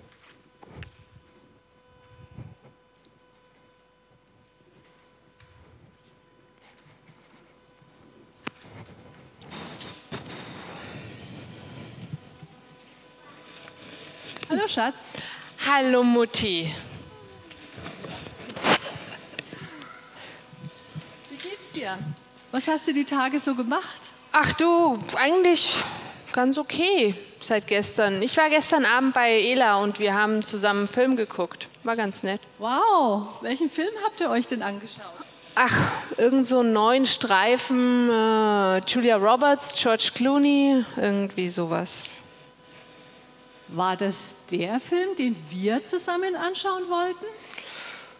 [14.50, 15.22] Hallo Schatz.
[15.66, 16.72] Hallo Mutti.
[21.28, 21.98] Wie geht's dir?
[22.50, 24.10] Was hast du die Tage so gemacht?
[24.32, 25.76] Ach du, eigentlich
[26.32, 28.20] ganz okay seit gestern.
[28.22, 31.68] Ich war gestern Abend bei Ela und wir haben zusammen einen Film geguckt.
[31.84, 32.40] War ganz nett.
[32.58, 35.04] Wow, welchen Film habt ihr euch denn angeschaut?
[35.54, 42.18] Ach, irgend so einen neuen Streifen, äh, Julia Roberts, George Clooney, irgendwie sowas.
[43.68, 47.26] War das der Film, den wir zusammen anschauen wollten?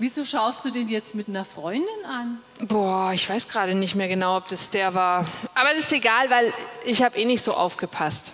[0.01, 2.39] Wieso schaust du den jetzt mit einer Freundin an?
[2.67, 5.27] Boah, ich weiß gerade nicht mehr genau, ob das der war.
[5.55, 6.53] Aber das ist egal, weil
[6.85, 8.33] ich habe eh nicht so aufgepasst.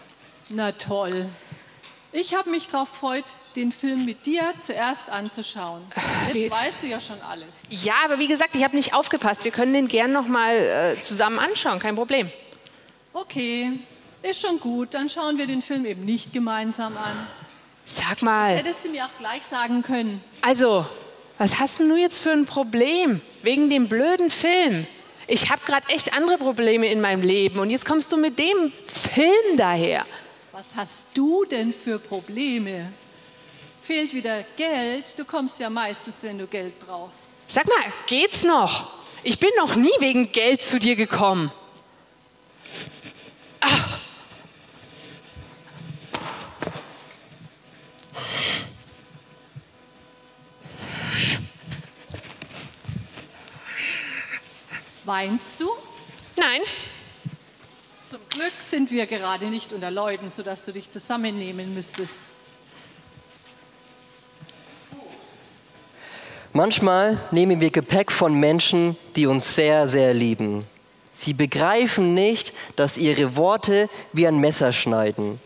[0.51, 1.27] Na toll.
[2.13, 3.25] Ich habe mich darauf gefreut,
[3.57, 5.83] den Film mit dir zuerst anzuschauen.
[6.33, 7.49] Jetzt weißt du ja schon alles.
[7.71, 9.45] Ja, aber wie gesagt, ich habe nicht aufgepasst.
[9.45, 12.31] Wir können den gern noch mal äh, zusammen anschauen, kein Problem.
[13.15, 13.81] Okay,
[14.23, 14.93] ist schon gut.
[14.95, 17.27] Dann schauen wir den Film eben nicht gemeinsam an.
[17.87, 20.23] Sag mal, Hättest du mir auch gleich sagen können.
[20.43, 20.87] also,
[21.39, 24.87] was hast denn du jetzt für ein Problem wegen dem blöden Film?
[25.27, 28.73] Ich habe gerade echt andere Probleme in meinem Leben und jetzt kommst du mit dem
[28.87, 30.05] Film daher.
[30.53, 32.93] Was hast du denn für Probleme?
[33.83, 35.19] Fehlt wieder Geld?
[35.19, 37.29] Du kommst ja meistens, wenn du Geld brauchst.
[37.47, 38.93] Sag mal, geht's noch?
[39.23, 41.51] Ich bin noch nie wegen Geld zu dir gekommen.
[55.05, 55.69] Weinst du?
[56.37, 56.61] Nein,
[58.09, 62.31] Zum Glück sind wir gerade nicht unter Leuten, sodass du dich zusammennehmen müsstest.
[66.53, 70.65] Manchmal nehmen wir Gepäck von Menschen, die uns sehr, sehr lieben.
[71.13, 75.41] Sie begreifen nicht, dass ihre Worte wie ein Messer schneiden.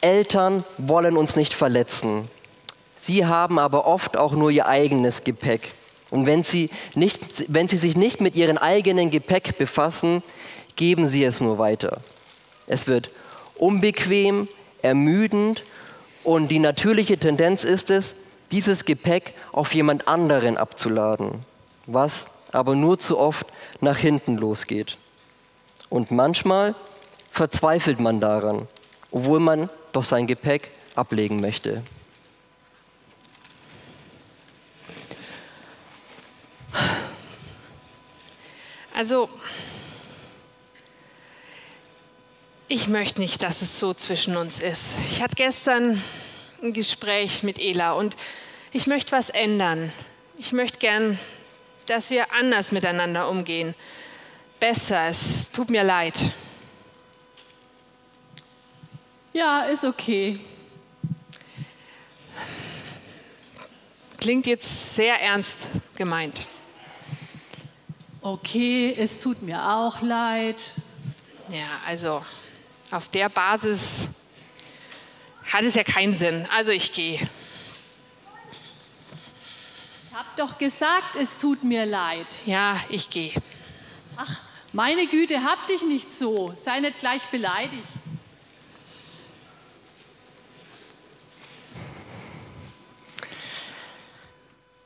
[0.00, 2.28] Eltern wollen uns nicht verletzen.
[3.00, 5.72] Sie haben aber oft auch nur ihr eigenes Gepäck.
[6.10, 10.22] Und wenn sie, nicht, wenn sie sich nicht mit ihrem eigenen Gepäck befassen,
[10.76, 12.00] geben sie es nur weiter.
[12.66, 13.10] Es wird
[13.56, 14.48] unbequem,
[14.82, 15.62] ermüdend
[16.24, 18.16] und die natürliche Tendenz ist es,
[18.52, 21.44] dieses Gepäck auf jemand anderen abzuladen,
[21.86, 23.46] was aber nur zu oft
[23.80, 24.96] nach hinten losgeht.
[25.88, 26.74] Und manchmal
[27.30, 28.66] verzweifelt man daran,
[29.10, 31.82] obwohl man doch sein Gepäck ablegen möchte.
[39.00, 39.30] Also
[42.68, 44.94] ich möchte nicht, dass es so zwischen uns ist.
[45.10, 46.04] Ich hatte gestern
[46.62, 48.14] ein Gespräch mit Ela und
[48.72, 49.90] ich möchte was ändern.
[50.36, 51.18] Ich möchte gern,
[51.86, 53.74] dass wir anders miteinander umgehen.
[54.60, 56.18] Besser, es tut mir leid.
[59.32, 60.38] Ja, ist okay.
[64.18, 66.36] Klingt jetzt sehr ernst gemeint.
[68.22, 70.62] Okay, es tut mir auch leid.
[71.48, 72.22] Ja, also
[72.90, 74.08] auf der Basis
[75.50, 76.46] hat es ja keinen Sinn.
[76.54, 77.14] Also ich gehe.
[80.10, 82.26] Ich hab doch gesagt, es tut mir leid.
[82.44, 83.32] Ja, ich gehe.
[84.16, 84.40] Ach,
[84.72, 86.52] meine Güte, hab dich nicht so.
[86.56, 87.88] Sei nicht gleich beleidigt.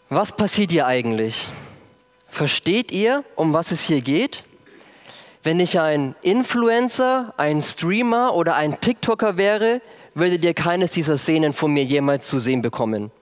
[0.09, 1.49] Was passiert hier eigentlich?
[2.35, 4.43] Versteht ihr, um was es hier geht?
[5.45, 9.81] Wenn ich ein Influencer, ein Streamer oder ein TikToker wäre,
[10.15, 13.13] würdet ihr keines dieser Szenen von mir jemals zu sehen bekommen.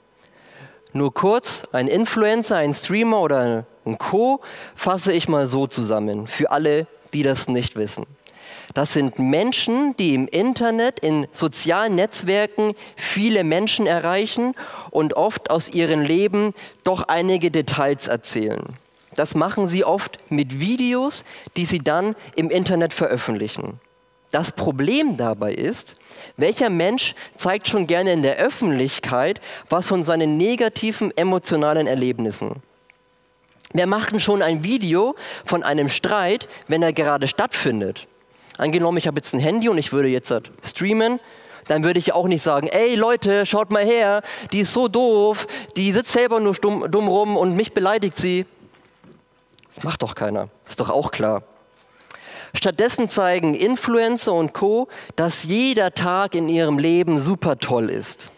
[0.94, 4.40] Nur kurz, ein Influencer, ein Streamer oder ein Co.
[4.74, 8.06] fasse ich mal so zusammen, für alle, die das nicht wissen.
[8.72, 14.54] Das sind Menschen, die im Internet, in sozialen Netzwerken viele Menschen erreichen
[14.90, 18.78] und oft aus ihrem Leben doch einige Details erzählen.
[19.14, 21.24] Das machen sie oft mit Videos,
[21.56, 23.80] die sie dann im Internet veröffentlichen.
[24.30, 25.96] Das Problem dabei ist,
[26.38, 32.62] welcher Mensch zeigt schon gerne in der Öffentlichkeit was von seinen negativen emotionalen Erlebnissen?
[33.74, 38.06] Wer macht denn schon ein Video von einem Streit, wenn er gerade stattfindet?
[38.56, 40.32] Angenommen, ich habe jetzt ein Handy und ich würde jetzt
[40.64, 41.20] streamen,
[41.68, 45.46] dann würde ich auch nicht sagen, ey Leute, schaut mal her, die ist so doof,
[45.76, 48.46] die sitzt selber nur stumm, dumm rum und mich beleidigt sie.
[49.74, 51.42] Das macht doch keiner, ist doch auch klar.
[52.54, 58.30] Stattdessen zeigen Influencer und Co, dass jeder Tag in ihrem Leben super toll ist.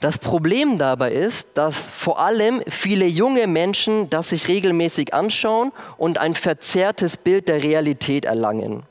[0.00, 6.18] Das Problem dabei ist, dass vor allem viele junge Menschen das sich regelmäßig anschauen und
[6.18, 8.84] ein verzerrtes Bild der Realität erlangen.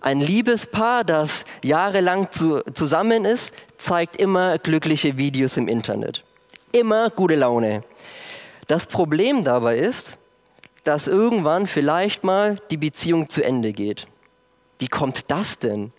[0.00, 6.22] Ein Liebespaar, das jahrelang zu, zusammen ist, zeigt immer glückliche Videos im Internet.
[6.70, 7.82] Immer gute Laune.
[8.68, 10.18] Das Problem dabei ist,
[10.84, 14.06] dass irgendwann vielleicht mal die Beziehung zu Ende geht.
[14.78, 15.92] Wie kommt das denn?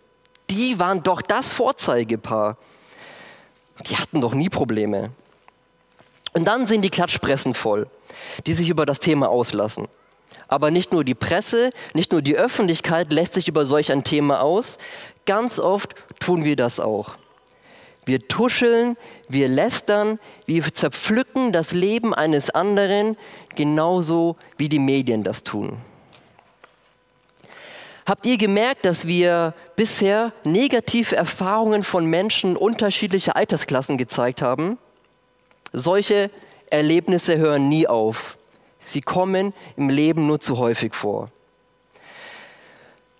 [0.49, 2.57] Die waren doch das Vorzeigepaar.
[3.87, 5.11] Die hatten doch nie Probleme.
[6.33, 7.87] Und dann sind die Klatschpressen voll,
[8.45, 9.87] die sich über das Thema auslassen.
[10.47, 14.41] Aber nicht nur die Presse, nicht nur die Öffentlichkeit lässt sich über solch ein Thema
[14.41, 14.77] aus.
[15.25, 17.15] Ganz oft tun wir das auch.
[18.09, 18.97] Wir tuscheln,
[19.27, 23.17] wir lästern, wir zerpflücken das Leben eines anderen,
[23.53, 25.77] genauso wie die Medien das tun.
[28.07, 34.79] Habt ihr gemerkt, dass wir bisher negative Erfahrungen von Menschen unterschiedlicher Altersklassen gezeigt haben?
[35.71, 36.31] Solche
[36.71, 38.39] Erlebnisse hören nie auf.
[38.79, 41.29] Sie kommen im Leben nur zu häufig vor.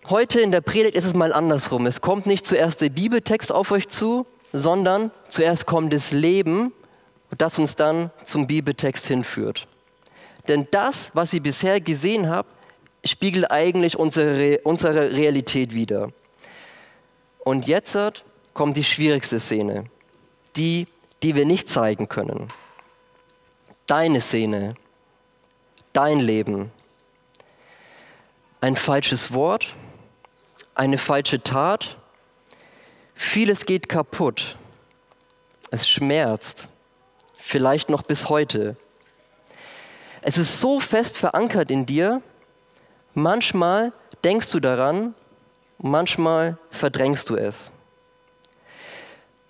[0.10, 1.86] Heute in der Predigt ist es mal andersrum.
[1.86, 6.74] Es kommt nicht zuerst der Bibeltext auf euch zu, sondern zuerst kommt das Leben,
[7.38, 9.68] das uns dann zum Bibeltext hinführt.
[10.47, 12.50] Denn das, was ihr bisher gesehen habt,
[13.06, 16.12] spiegelt eigentlich unsere, unsere Realität wider.
[17.39, 17.97] Und jetzt
[18.54, 19.86] kommt die schwierigste Szene,
[20.56, 20.88] die,
[21.24, 22.47] die wir nicht zeigen können.
[23.88, 24.76] Deine Szene,
[25.93, 26.72] dein Leben.
[28.62, 29.74] Ein falsches Wort,
[30.76, 31.99] eine falsche Tat,
[33.20, 34.55] vieles geht kaputt.
[35.72, 36.70] Es schmerzt,
[37.38, 38.78] vielleicht noch bis heute.
[40.22, 42.22] Es ist so fest verankert in dir,
[43.13, 43.91] manchmal
[44.24, 45.13] denkst du daran,
[45.78, 47.72] manchmal verdrängst du es.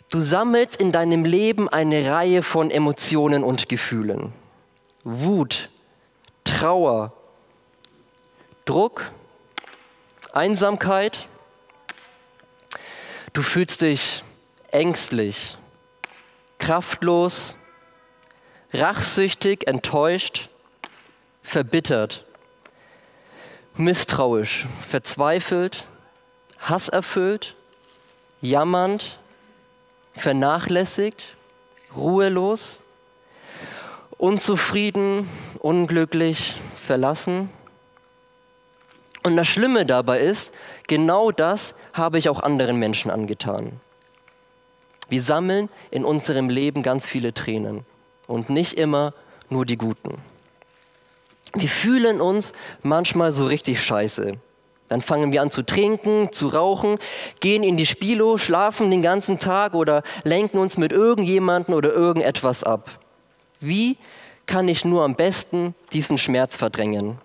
[0.09, 4.33] Du sammelst in deinem Leben eine Reihe von Emotionen und Gefühlen.
[5.03, 5.69] Wut,
[6.43, 7.13] Trauer,
[8.65, 9.11] Druck,
[10.33, 11.27] Einsamkeit.
[13.33, 14.23] Du fühlst dich
[14.71, 15.55] ängstlich,
[16.57, 17.55] kraftlos,
[18.73, 20.49] rachsüchtig, enttäuscht,
[21.43, 22.25] verbittert,
[23.75, 25.85] misstrauisch, verzweifelt,
[26.59, 27.55] hasserfüllt,
[28.41, 29.19] jammernd,
[30.15, 31.35] vernachlässigt,
[31.95, 32.81] ruhelos,
[34.17, 37.49] unzufrieden, unglücklich, verlassen.
[39.21, 40.51] Und das Schlimme dabei ist,
[40.89, 43.79] genau das habe ich auch anderen Menschen angetan.
[45.07, 47.85] Wir sammeln in unserem Leben ganz viele Tränen
[48.27, 49.13] und nicht immer
[49.49, 50.19] nur die guten.
[51.53, 52.51] Wir fühlen uns
[52.83, 54.33] manchmal so richtig scheiße.
[54.87, 56.99] Dann fangen wir an zu trinken, zu rauchen,
[57.39, 62.63] gehen in die Spilo, schlafen den ganzen Tag oder lenken uns mit irgendjemandem oder irgendetwas
[62.63, 62.99] ab.
[63.59, 63.97] Wie
[64.45, 67.19] kann ich nur am besten diesen Schmerz verdrängen?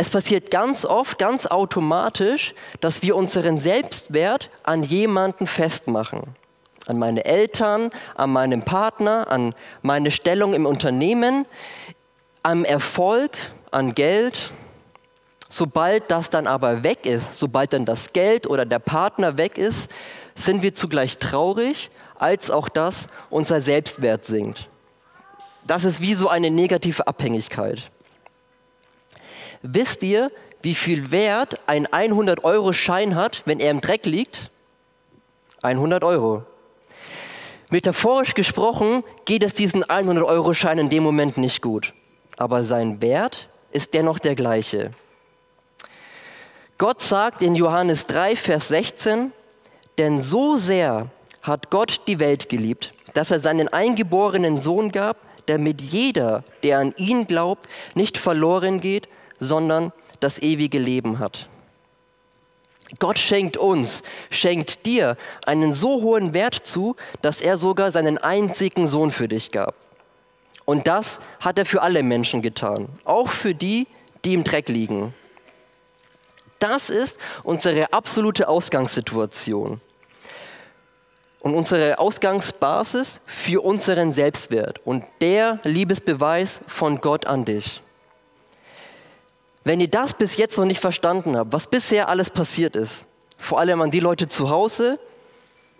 [0.00, 6.36] Es passiert ganz oft, ganz automatisch, dass wir unseren Selbstwert an jemanden festmachen.
[6.86, 11.46] An meine Eltern, an meinen Partner, an meine Stellung im Unternehmen,
[12.44, 13.32] am Erfolg,
[13.72, 14.52] an Geld.
[15.48, 19.90] Sobald das dann aber weg ist, sobald dann das Geld oder der Partner weg ist,
[20.36, 24.68] sind wir zugleich traurig, als auch das unser Selbstwert sinkt.
[25.66, 27.90] Das ist wie so eine negative Abhängigkeit.
[29.62, 30.30] Wisst ihr,
[30.62, 34.50] wie viel Wert ein 100-Euro-Schein hat, wenn er im Dreck liegt?
[35.62, 36.44] 100 Euro.
[37.70, 41.92] Metaphorisch gesprochen geht es diesen 100-Euro-Schein in dem Moment nicht gut.
[42.36, 44.92] Aber sein Wert ist dennoch der gleiche.
[46.78, 49.32] Gott sagt in Johannes 3, Vers 16,
[49.98, 51.08] denn so sehr
[51.42, 56.94] hat Gott die Welt geliebt, dass er seinen eingeborenen Sohn gab, damit jeder, der an
[56.96, 59.08] ihn glaubt, nicht verloren geht,
[59.40, 61.48] sondern das ewige Leben hat.
[62.98, 68.88] Gott schenkt uns, schenkt dir einen so hohen Wert zu, dass er sogar seinen einzigen
[68.88, 69.74] Sohn für dich gab.
[70.64, 73.86] Und das hat er für alle Menschen getan, auch für die,
[74.24, 75.14] die im Dreck liegen.
[76.58, 79.80] Das ist unsere absolute Ausgangssituation
[81.40, 87.80] und unsere Ausgangsbasis für unseren Selbstwert und der Liebesbeweis von Gott an dich.
[89.68, 93.04] Wenn ihr das bis jetzt noch nicht verstanden habt, was bisher alles passiert ist,
[93.36, 94.98] vor allem an die Leute zu Hause,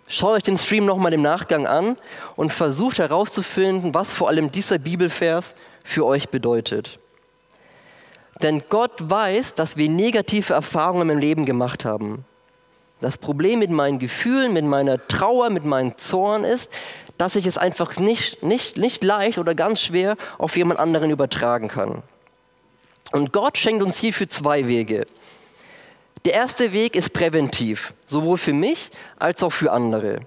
[0.07, 1.97] schaut euch den Stream nochmal im Nachgang an
[2.35, 6.99] und versucht herauszufinden, was vor allem dieser Bibelvers für euch bedeutet.
[8.43, 12.25] Denn Gott weiß, dass wir negative Erfahrungen im Leben gemacht haben.
[13.01, 16.71] Das Problem mit meinen Gefühlen, mit meiner Trauer, mit meinem Zorn ist,
[17.17, 21.69] dass ich es einfach nicht, nicht, nicht leicht oder ganz schwer auf jemand anderen übertragen
[21.69, 22.03] kann.
[23.11, 25.05] Und Gott schenkt uns hierfür zwei Wege.
[26.25, 30.19] Der erste Weg ist präventiv, sowohl für mich als auch für andere.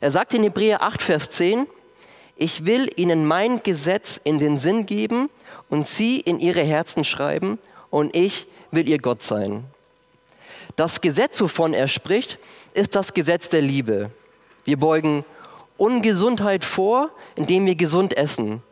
[0.00, 1.66] Er sagt in Hebräer 8, Vers 10,
[2.36, 5.30] ich will ihnen mein Gesetz in den Sinn geben
[5.70, 7.58] und sie in ihre Herzen schreiben
[7.90, 9.64] und ich will ihr Gott sein.
[10.76, 12.38] Das Gesetz, wovon er spricht,
[12.74, 14.10] ist das Gesetz der Liebe.
[14.64, 15.24] Wir beugen
[15.76, 18.62] Ungesundheit vor, indem wir gesund essen.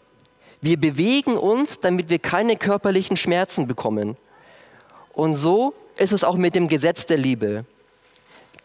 [0.60, 4.16] Wir bewegen uns, damit wir keine körperlichen Schmerzen bekommen.
[5.12, 7.64] Und so ist es auch mit dem Gesetz der Liebe.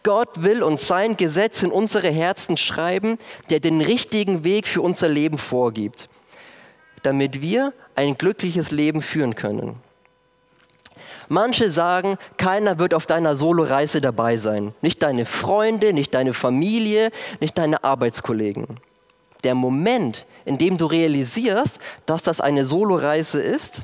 [0.02, 3.18] Gott will uns sein Gesetz in unsere Herzen schreiben,
[3.50, 6.08] der den richtigen Weg für unser Leben vorgibt,
[7.02, 9.76] damit wir ein glückliches Leben führen können.
[11.28, 14.74] Manche sagen, keiner wird auf deiner Soloreise dabei sein.
[14.82, 18.66] Nicht deine Freunde, nicht deine Familie, nicht deine Arbeitskollegen.
[19.44, 23.82] Der Moment, in dem du realisierst, dass das eine Soloreise ist,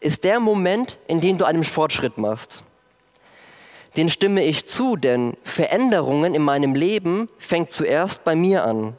[0.00, 2.62] ist der Moment, in dem du einen Fortschritt machst.
[3.96, 8.96] Den stimme ich zu, denn Veränderungen in meinem Leben fängt zuerst bei mir an.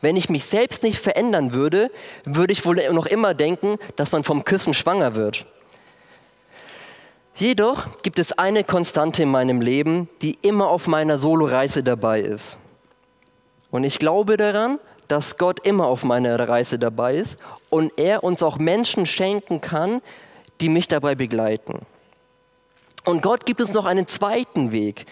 [0.00, 1.90] Wenn ich mich selbst nicht verändern würde,
[2.24, 5.46] würde ich wohl noch immer denken, dass man vom Küssen schwanger wird.
[7.34, 12.56] Jedoch gibt es eine Konstante in meinem Leben, die immer auf meiner Soloreise dabei ist.
[13.70, 14.78] Und ich glaube daran,
[15.08, 17.38] dass Gott immer auf meiner Reise dabei ist
[17.70, 20.02] und er uns auch Menschen schenken kann,
[20.60, 21.80] die mich dabei begleiten.
[23.04, 25.06] Und Gott gibt uns noch einen zweiten Weg.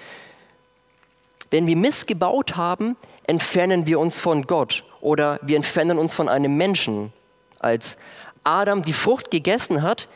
[1.51, 6.57] Wenn wir missgebaut haben, entfernen wir uns von Gott oder wir entfernen uns von einem
[6.57, 7.13] Menschen.
[7.61, 7.97] Als
[8.43, 10.09] Adam die Frucht gegessen hat,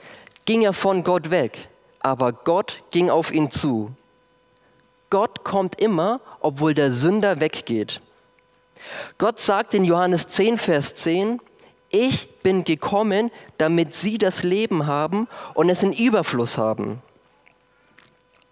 [0.45, 1.69] ging er von Gott weg,
[2.01, 3.93] aber Gott ging auf ihn zu.
[5.11, 8.01] Gott kommt immer, obwohl der Sünder weggeht.
[9.19, 11.41] Gott sagt in Johannes 10, Vers 10,
[11.91, 17.03] ich bin gekommen, damit sie das Leben haben und es in Überfluss haben.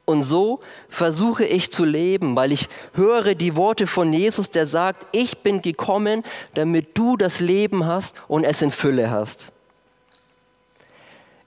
[0.07, 5.05] Und so versuche ich zu leben, weil ich höre die Worte von Jesus, der sagt,
[5.11, 6.23] ich bin gekommen,
[6.55, 9.53] damit du das Leben hast und es in Fülle hast.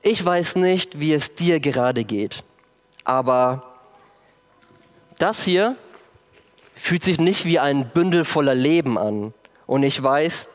[0.01, 2.43] Ich weiß nicht, wie es dir gerade geht,
[3.05, 3.63] aber
[5.17, 5.75] das hier
[6.79, 9.33] fühlt sich nicht wie ein Bündel voller Leben an.
[9.67, 10.49] Und ich weiß,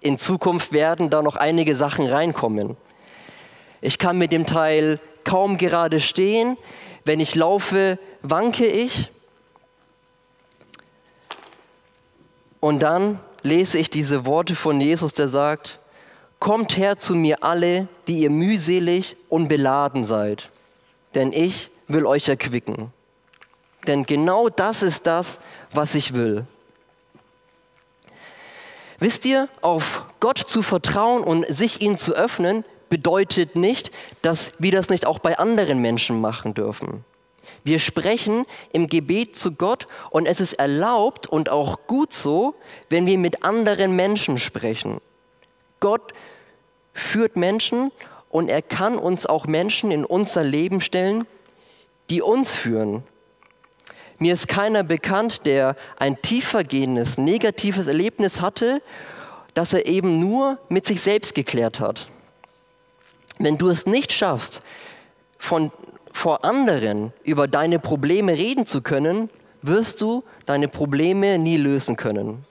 [0.00, 2.76] in Zukunft werden da noch einige Sachen reinkommen.
[3.80, 6.56] Ich kann mit dem Teil kaum gerade stehen.
[7.04, 9.10] Wenn ich laufe, wanke ich.
[12.60, 15.80] Und dann lese ich diese Worte von Jesus, der sagt,
[16.38, 20.48] Kommt her zu mir alle, die ihr mühselig und beladen seid,
[21.14, 22.92] denn ich will euch erquicken.
[23.86, 25.38] Denn genau das ist das,
[25.72, 26.46] was ich will.
[28.98, 34.70] Wisst ihr, auf Gott zu vertrauen und sich ihm zu öffnen, bedeutet nicht, dass wir
[34.70, 37.04] das nicht auch bei anderen Menschen machen dürfen.
[37.64, 42.54] Wir sprechen im Gebet zu Gott und es ist erlaubt und auch gut so,
[42.90, 45.00] wenn wir mit anderen Menschen sprechen.
[45.80, 46.12] Gott
[46.92, 47.90] führt Menschen
[48.30, 51.24] und er kann uns auch Menschen in unser Leben stellen,
[52.10, 53.04] die uns führen.
[54.22, 58.80] Mir ist keiner bekannt, der ein tiefergehendes, negatives Erlebnis hatte,
[59.52, 62.06] das er eben nur mit sich selbst geklärt hat.
[63.40, 64.60] Wenn du es nicht schaffst,
[65.38, 65.72] von,
[66.12, 69.28] vor anderen über deine Probleme reden zu können,
[69.60, 72.44] wirst du deine Probleme nie lösen können.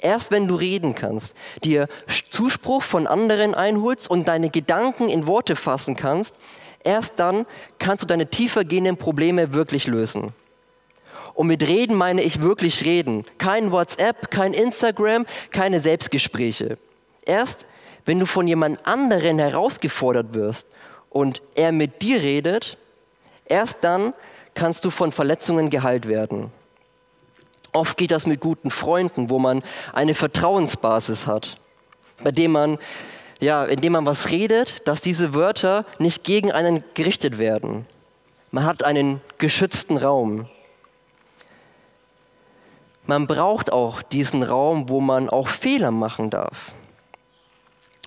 [0.00, 1.86] Erst wenn du reden kannst, dir
[2.30, 6.34] Zuspruch von anderen einholst und deine Gedanken in Worte fassen kannst,
[6.82, 7.44] erst dann
[7.78, 10.32] kannst du deine tiefergehenden Probleme wirklich lösen.
[11.34, 13.24] Und mit Reden meine ich wirklich reden.
[13.38, 16.78] Kein WhatsApp, kein Instagram, keine Selbstgespräche.
[17.24, 17.66] Erst
[18.04, 20.66] wenn du von jemand anderen herausgefordert wirst
[21.10, 22.76] und er mit dir redet,
[23.46, 24.12] erst dann
[24.54, 26.52] kannst du von Verletzungen geheilt werden.
[27.72, 29.62] Oft geht das mit guten Freunden, wo man
[29.92, 31.56] eine Vertrauensbasis hat,
[32.22, 32.78] bei dem man
[33.40, 37.84] ja, indem man was redet, dass diese Wörter nicht gegen einen gerichtet werden.
[38.52, 40.46] Man hat einen geschützten Raum.
[43.06, 46.72] Man braucht auch diesen Raum, wo man auch Fehler machen darf.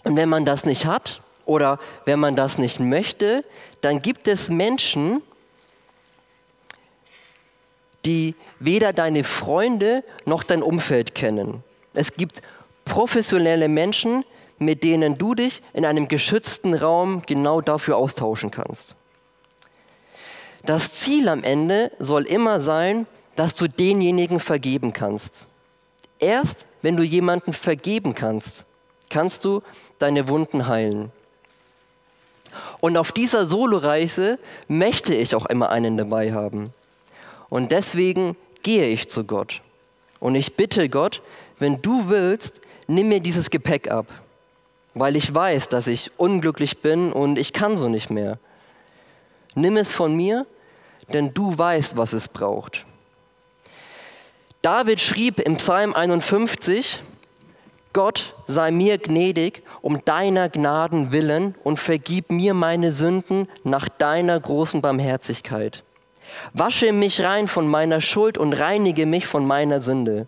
[0.04, 3.44] Und wenn man das nicht hat oder wenn man das nicht möchte,
[3.82, 5.22] dann gibt es Menschen,
[8.06, 11.64] die weder deine Freunde noch dein Umfeld kennen.
[11.94, 12.42] Es gibt
[12.86, 14.24] professionelle Menschen,
[14.60, 18.96] mit denen du dich in einem geschützten Raum genau dafür austauschen kannst.
[20.64, 25.46] Das Ziel am Ende soll immer sein, dass du denjenigen vergeben kannst.
[26.20, 28.66] Erst wenn du jemanden vergeben kannst,
[29.10, 29.62] kannst du
[30.00, 31.12] deine Wunden heilen.
[32.80, 36.74] Und auf dieser Soloreise möchte ich auch immer einen dabei haben.
[37.50, 39.62] Und deswegen gehe ich zu Gott.
[40.20, 41.22] Und ich bitte Gott,
[41.60, 44.08] wenn du willst, nimm mir dieses Gepäck ab,
[44.96, 48.40] weil ich weiß, dass ich unglücklich bin und ich kann so nicht mehr.
[49.54, 50.48] Nimm es von mir,
[51.14, 52.86] denn du weißt, was es braucht.
[54.62, 57.02] David schrieb im Psalm 51,
[57.94, 64.40] Gott sei mir gnädig um deiner Gnaden willen und vergib mir meine Sünden nach deiner
[64.40, 65.84] großen Barmherzigkeit.
[66.54, 70.28] Wasche mich rein von meiner Schuld und reinige mich von meiner Sünde.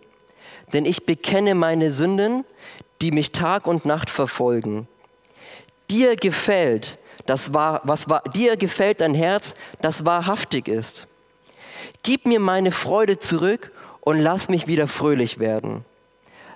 [0.72, 2.44] Denn ich bekenne meine Sünden,
[3.02, 4.88] die mich Tag und Nacht verfolgen.
[5.90, 11.06] Dir gefällt, das war, was war, dir gefällt ein Herz, das wahrhaftig ist.
[12.02, 15.84] Gib mir meine Freude zurück und lass mich wieder fröhlich werden.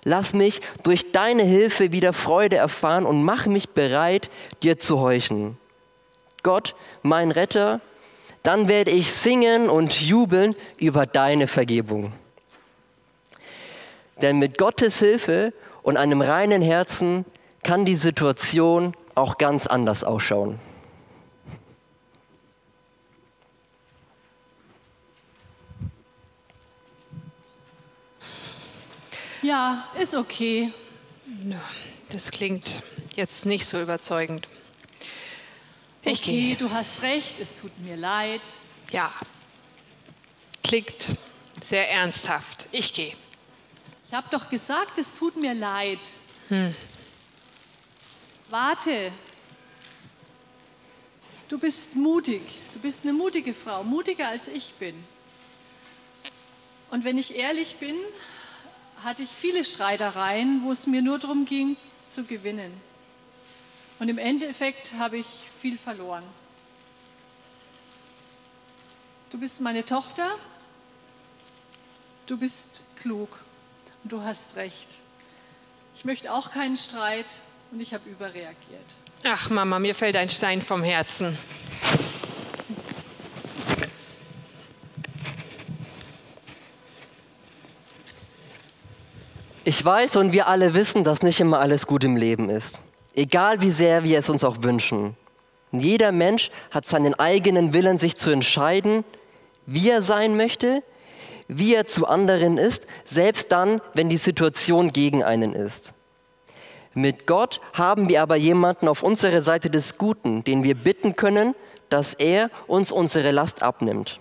[0.04, 4.28] Lass mich durch deine Hilfe wieder Freude erfahren und mach mich bereit,
[4.62, 5.56] dir zu heuchen.
[6.42, 7.80] Gott, mein Retter,
[8.42, 12.12] dann werde ich singen und jubeln über deine Vergebung.
[14.20, 17.24] Denn mit Gottes Hilfe und einem reinen Herzen
[17.62, 20.60] kann die Situation auch ganz anders ausschauen.
[29.44, 30.72] Ja, ist okay.
[32.08, 32.64] Das klingt
[33.14, 34.48] jetzt nicht so überzeugend.
[36.00, 36.56] Ich okay, gehe.
[36.56, 38.40] du hast recht, es tut mir leid.
[38.90, 39.12] Ja.
[40.62, 41.08] Klingt
[41.62, 42.68] sehr ernsthaft.
[42.72, 43.12] Ich gehe.
[44.06, 46.00] Ich habe doch gesagt, es tut mir leid.
[48.48, 49.12] Warte.
[51.48, 52.40] Du bist mutig.
[52.72, 55.04] Du bist eine mutige Frau, mutiger als ich bin.
[56.90, 57.96] Und wenn ich ehrlich bin,
[59.04, 61.76] hatte ich viele Streitereien, wo es mir nur darum ging,
[62.08, 62.72] zu gewinnen.
[63.98, 65.26] Und im Endeffekt habe ich
[65.60, 66.24] viel verloren.
[69.30, 70.30] Du bist meine Tochter,
[72.26, 73.40] du bist klug
[74.02, 74.88] und du hast recht.
[75.94, 77.26] Ich möchte auch keinen Streit
[77.70, 78.54] und ich habe überreagiert.
[79.24, 81.36] Ach, Mama, mir fällt ein Stein vom Herzen.
[89.66, 92.80] Ich weiß und wir alle wissen, dass nicht immer alles gut im Leben ist.
[93.14, 95.16] Egal wie sehr wir es uns auch wünschen.
[95.72, 99.04] Jeder Mensch hat seinen eigenen Willen, sich zu entscheiden,
[99.64, 100.82] wie er sein möchte,
[101.48, 105.94] wie er zu anderen ist, selbst dann, wenn die Situation gegen einen ist.
[106.92, 111.54] Mit Gott haben wir aber jemanden auf unserer Seite des Guten, den wir bitten können,
[111.88, 114.20] dass er uns unsere Last abnimmt.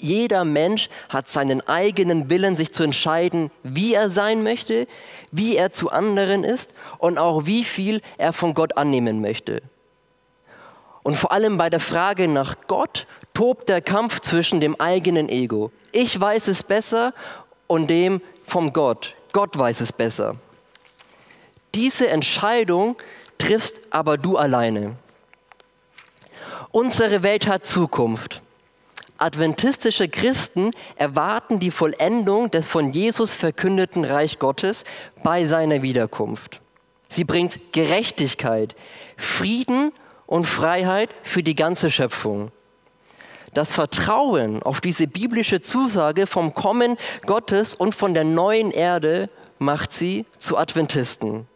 [0.00, 4.86] Jeder Mensch hat seinen eigenen Willen, sich zu entscheiden, wie er sein möchte,
[5.30, 9.62] wie er zu anderen ist und auch wie viel er von Gott annehmen möchte.
[11.02, 15.70] Und vor allem bei der Frage nach Gott tobt der Kampf zwischen dem eigenen Ego.
[15.92, 17.14] Ich weiß es besser
[17.66, 19.14] und dem vom Gott.
[19.32, 20.36] Gott weiß es besser.
[21.74, 22.96] Diese Entscheidung
[23.38, 24.96] triffst aber du alleine.
[26.70, 28.42] Unsere Welt hat Zukunft.
[29.18, 34.84] Adventistische Christen erwarten die Vollendung des von Jesus verkündeten Reich Gottes
[35.24, 36.60] bei seiner Wiederkunft.
[37.08, 38.76] Sie bringt Gerechtigkeit,
[39.16, 39.92] Frieden
[40.26, 42.52] und Freiheit für die ganze Schöpfung.
[43.54, 46.96] Das Vertrauen auf diese biblische Zusage vom Kommen
[47.26, 51.48] Gottes und von der neuen Erde macht sie zu Adventisten.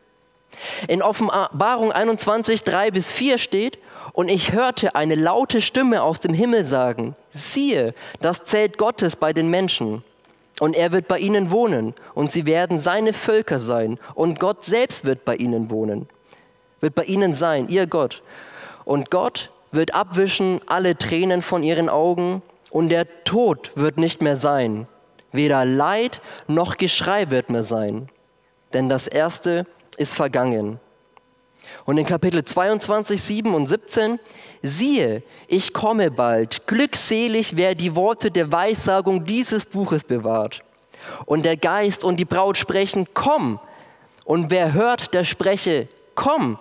[0.89, 3.79] In Offenbarung 21, 3 bis 4 steht,
[4.13, 9.33] und ich hörte eine laute Stimme aus dem Himmel sagen, siehe, das Zelt Gottes bei
[9.33, 10.05] den Menschen.
[10.61, 15.05] Und er wird bei ihnen wohnen, und sie werden seine Völker sein, und Gott selbst
[15.05, 16.09] wird bei ihnen wohnen,
[16.81, 18.23] wird bei ihnen sein, ihr Gott.
[18.85, 24.37] Und Gott wird abwischen alle Tränen von ihren Augen, und der Tod wird nicht mehr
[24.37, 24.87] sein.
[25.33, 28.09] Weder Leid noch Geschrei wird mehr sein,
[28.75, 30.79] denn das Erste ist vergangen.
[31.85, 34.21] Und in Kapitel 22, 7 und 17,
[34.63, 40.63] siehe, ich komme bald, glückselig, wer die Worte der Weissagung dieses Buches bewahrt.
[41.27, 43.59] Und der Geist und die Braut sprechen, komm.
[44.25, 46.59] Und wer hört, der spreche, komm.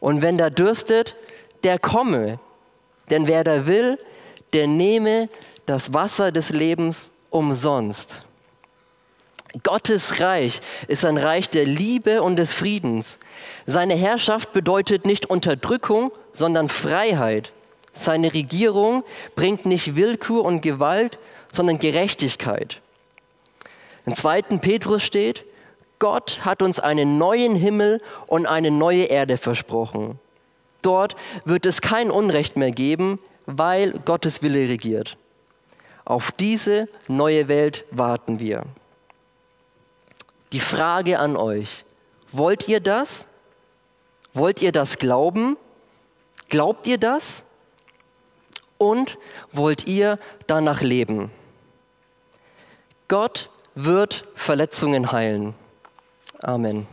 [0.00, 1.16] Und wenn der dürstet,
[1.64, 2.38] der komme.
[3.10, 3.98] Denn wer da will,
[4.52, 5.28] der nehme
[5.64, 8.25] das Wasser des Lebens umsonst.
[9.62, 13.18] Gottes Reich ist ein Reich der Liebe und des Friedens.
[13.64, 17.52] Seine Herrschaft bedeutet nicht Unterdrückung, sondern Freiheit.
[17.94, 19.04] Seine Regierung
[19.34, 21.18] bringt nicht Willkür und Gewalt,
[21.50, 22.80] sondern Gerechtigkeit.
[24.04, 25.44] Im zweiten Petrus steht,
[25.98, 30.18] Gott hat uns einen neuen Himmel und eine neue Erde versprochen.
[30.82, 35.16] Dort wird es kein Unrecht mehr geben, weil Gottes Wille regiert.
[36.04, 38.64] Auf diese neue Welt warten wir.
[40.52, 41.84] Die Frage an euch,
[42.32, 43.26] wollt ihr das?
[44.34, 45.56] Wollt ihr das glauben?
[46.48, 47.42] Glaubt ihr das?
[48.78, 49.18] Und
[49.52, 51.30] wollt ihr danach leben?
[53.08, 55.54] Gott wird Verletzungen heilen.
[56.42, 56.86] Amen.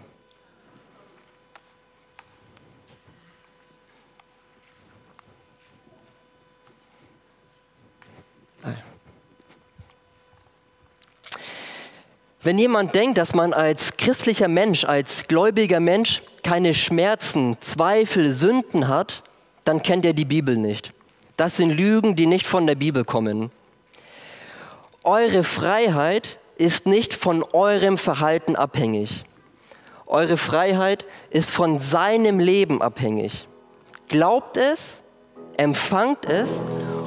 [12.43, 18.89] Wenn jemand denkt, dass man als christlicher Mensch, als gläubiger Mensch keine Schmerzen, Zweifel, Sünden
[18.89, 19.23] hat,
[19.63, 20.91] dann kennt er die Bibel nicht.
[21.37, 23.49] Das sind Lügen, die nicht von der Bibel kommen.
[25.05, 29.23] Eure Freiheit ist nicht von eurem Verhalten abhängig.
[30.05, 33.47] Eure Freiheit ist von seinem Leben abhängig.
[34.09, 35.01] Glaubt es,
[35.55, 36.49] empfangt es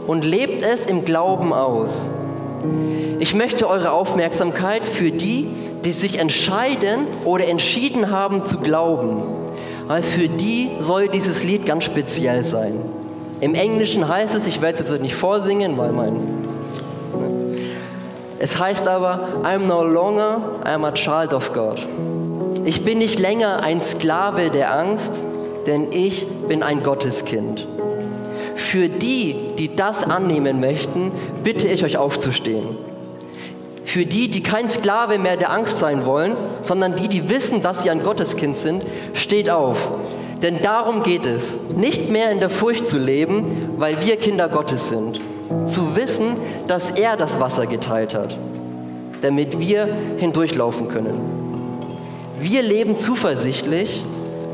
[0.07, 2.09] und lebt es im Glauben aus.
[3.19, 5.49] Ich möchte eure Aufmerksamkeit für die,
[5.85, 9.23] die sich entscheiden oder entschieden haben zu glauben,
[9.87, 12.75] weil für die soll dieses Lied ganz speziell sein.
[13.41, 16.14] Im Englischen heißt es, ich werde es jetzt nicht vorsingen, weil mein.
[16.14, 16.23] Ne.
[18.39, 21.79] Es heißt aber, I'm no longer, I'm a child of God.
[22.64, 25.12] Ich bin nicht länger ein Sklave der Angst,
[25.67, 27.67] denn ich bin ein Gotteskind.
[28.77, 31.11] Für die, die das annehmen möchten,
[31.43, 32.77] bitte ich euch aufzustehen.
[33.87, 37.83] Für die, die kein Sklave mehr der Angst sein wollen, sondern die, die wissen, dass
[37.83, 38.83] sie ein Gotteskind sind,
[39.14, 39.79] steht auf.
[40.43, 41.43] Denn darum geht es,
[41.74, 45.20] nicht mehr in der Furcht zu leben, weil wir Kinder Gottes sind.
[45.64, 46.37] Zu wissen,
[46.68, 48.37] dass er das Wasser geteilt hat,
[49.22, 51.18] damit wir hindurchlaufen können.
[52.41, 54.05] Wir leben zuversichtlich,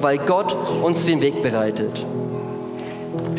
[0.01, 2.07] weil Gott uns den Weg bereitet.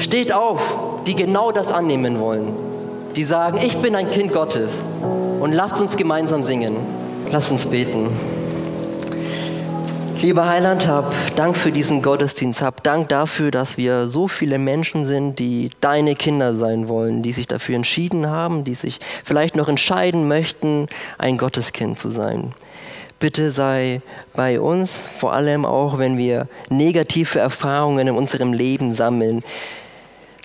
[0.04, 0.60] Steht auf,
[1.08, 2.52] die genau das annehmen wollen.
[3.16, 4.74] Die sagen, ich bin ein Kind Gottes.
[5.40, 6.76] Und lasst uns gemeinsam singen.
[7.32, 8.10] Lasst uns beten.
[10.22, 12.62] Lieber Heiland, hab Dank für diesen Gottesdienst.
[12.62, 17.32] Hab Dank dafür, dass wir so viele Menschen sind, die deine Kinder sein wollen, die
[17.32, 20.88] sich dafür entschieden haben, die sich vielleicht noch entscheiden möchten,
[21.18, 22.52] ein Gotteskind zu sein.
[23.20, 24.02] Bitte sei
[24.36, 29.44] bei uns, vor allem auch, wenn wir negative Erfahrungen in unserem Leben sammeln.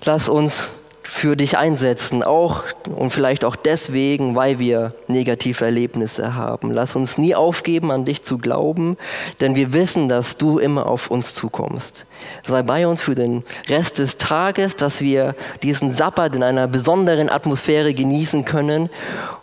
[0.04, 0.70] Lass uns
[1.08, 6.70] für dich einsetzen, auch und vielleicht auch deswegen, weil wir negative Erlebnisse haben.
[6.70, 8.98] Lass uns nie aufgeben, an dich zu glauben,
[9.40, 12.04] denn wir wissen, dass du immer auf uns zukommst.
[12.44, 17.30] Sei bei uns für den Rest des Tages, dass wir diesen Sabbat in einer besonderen
[17.30, 18.90] Atmosphäre genießen können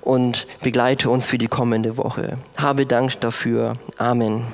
[0.01, 2.37] und begleite uns für die kommende Woche.
[2.57, 3.77] Habe Dank dafür.
[3.97, 4.45] Amen.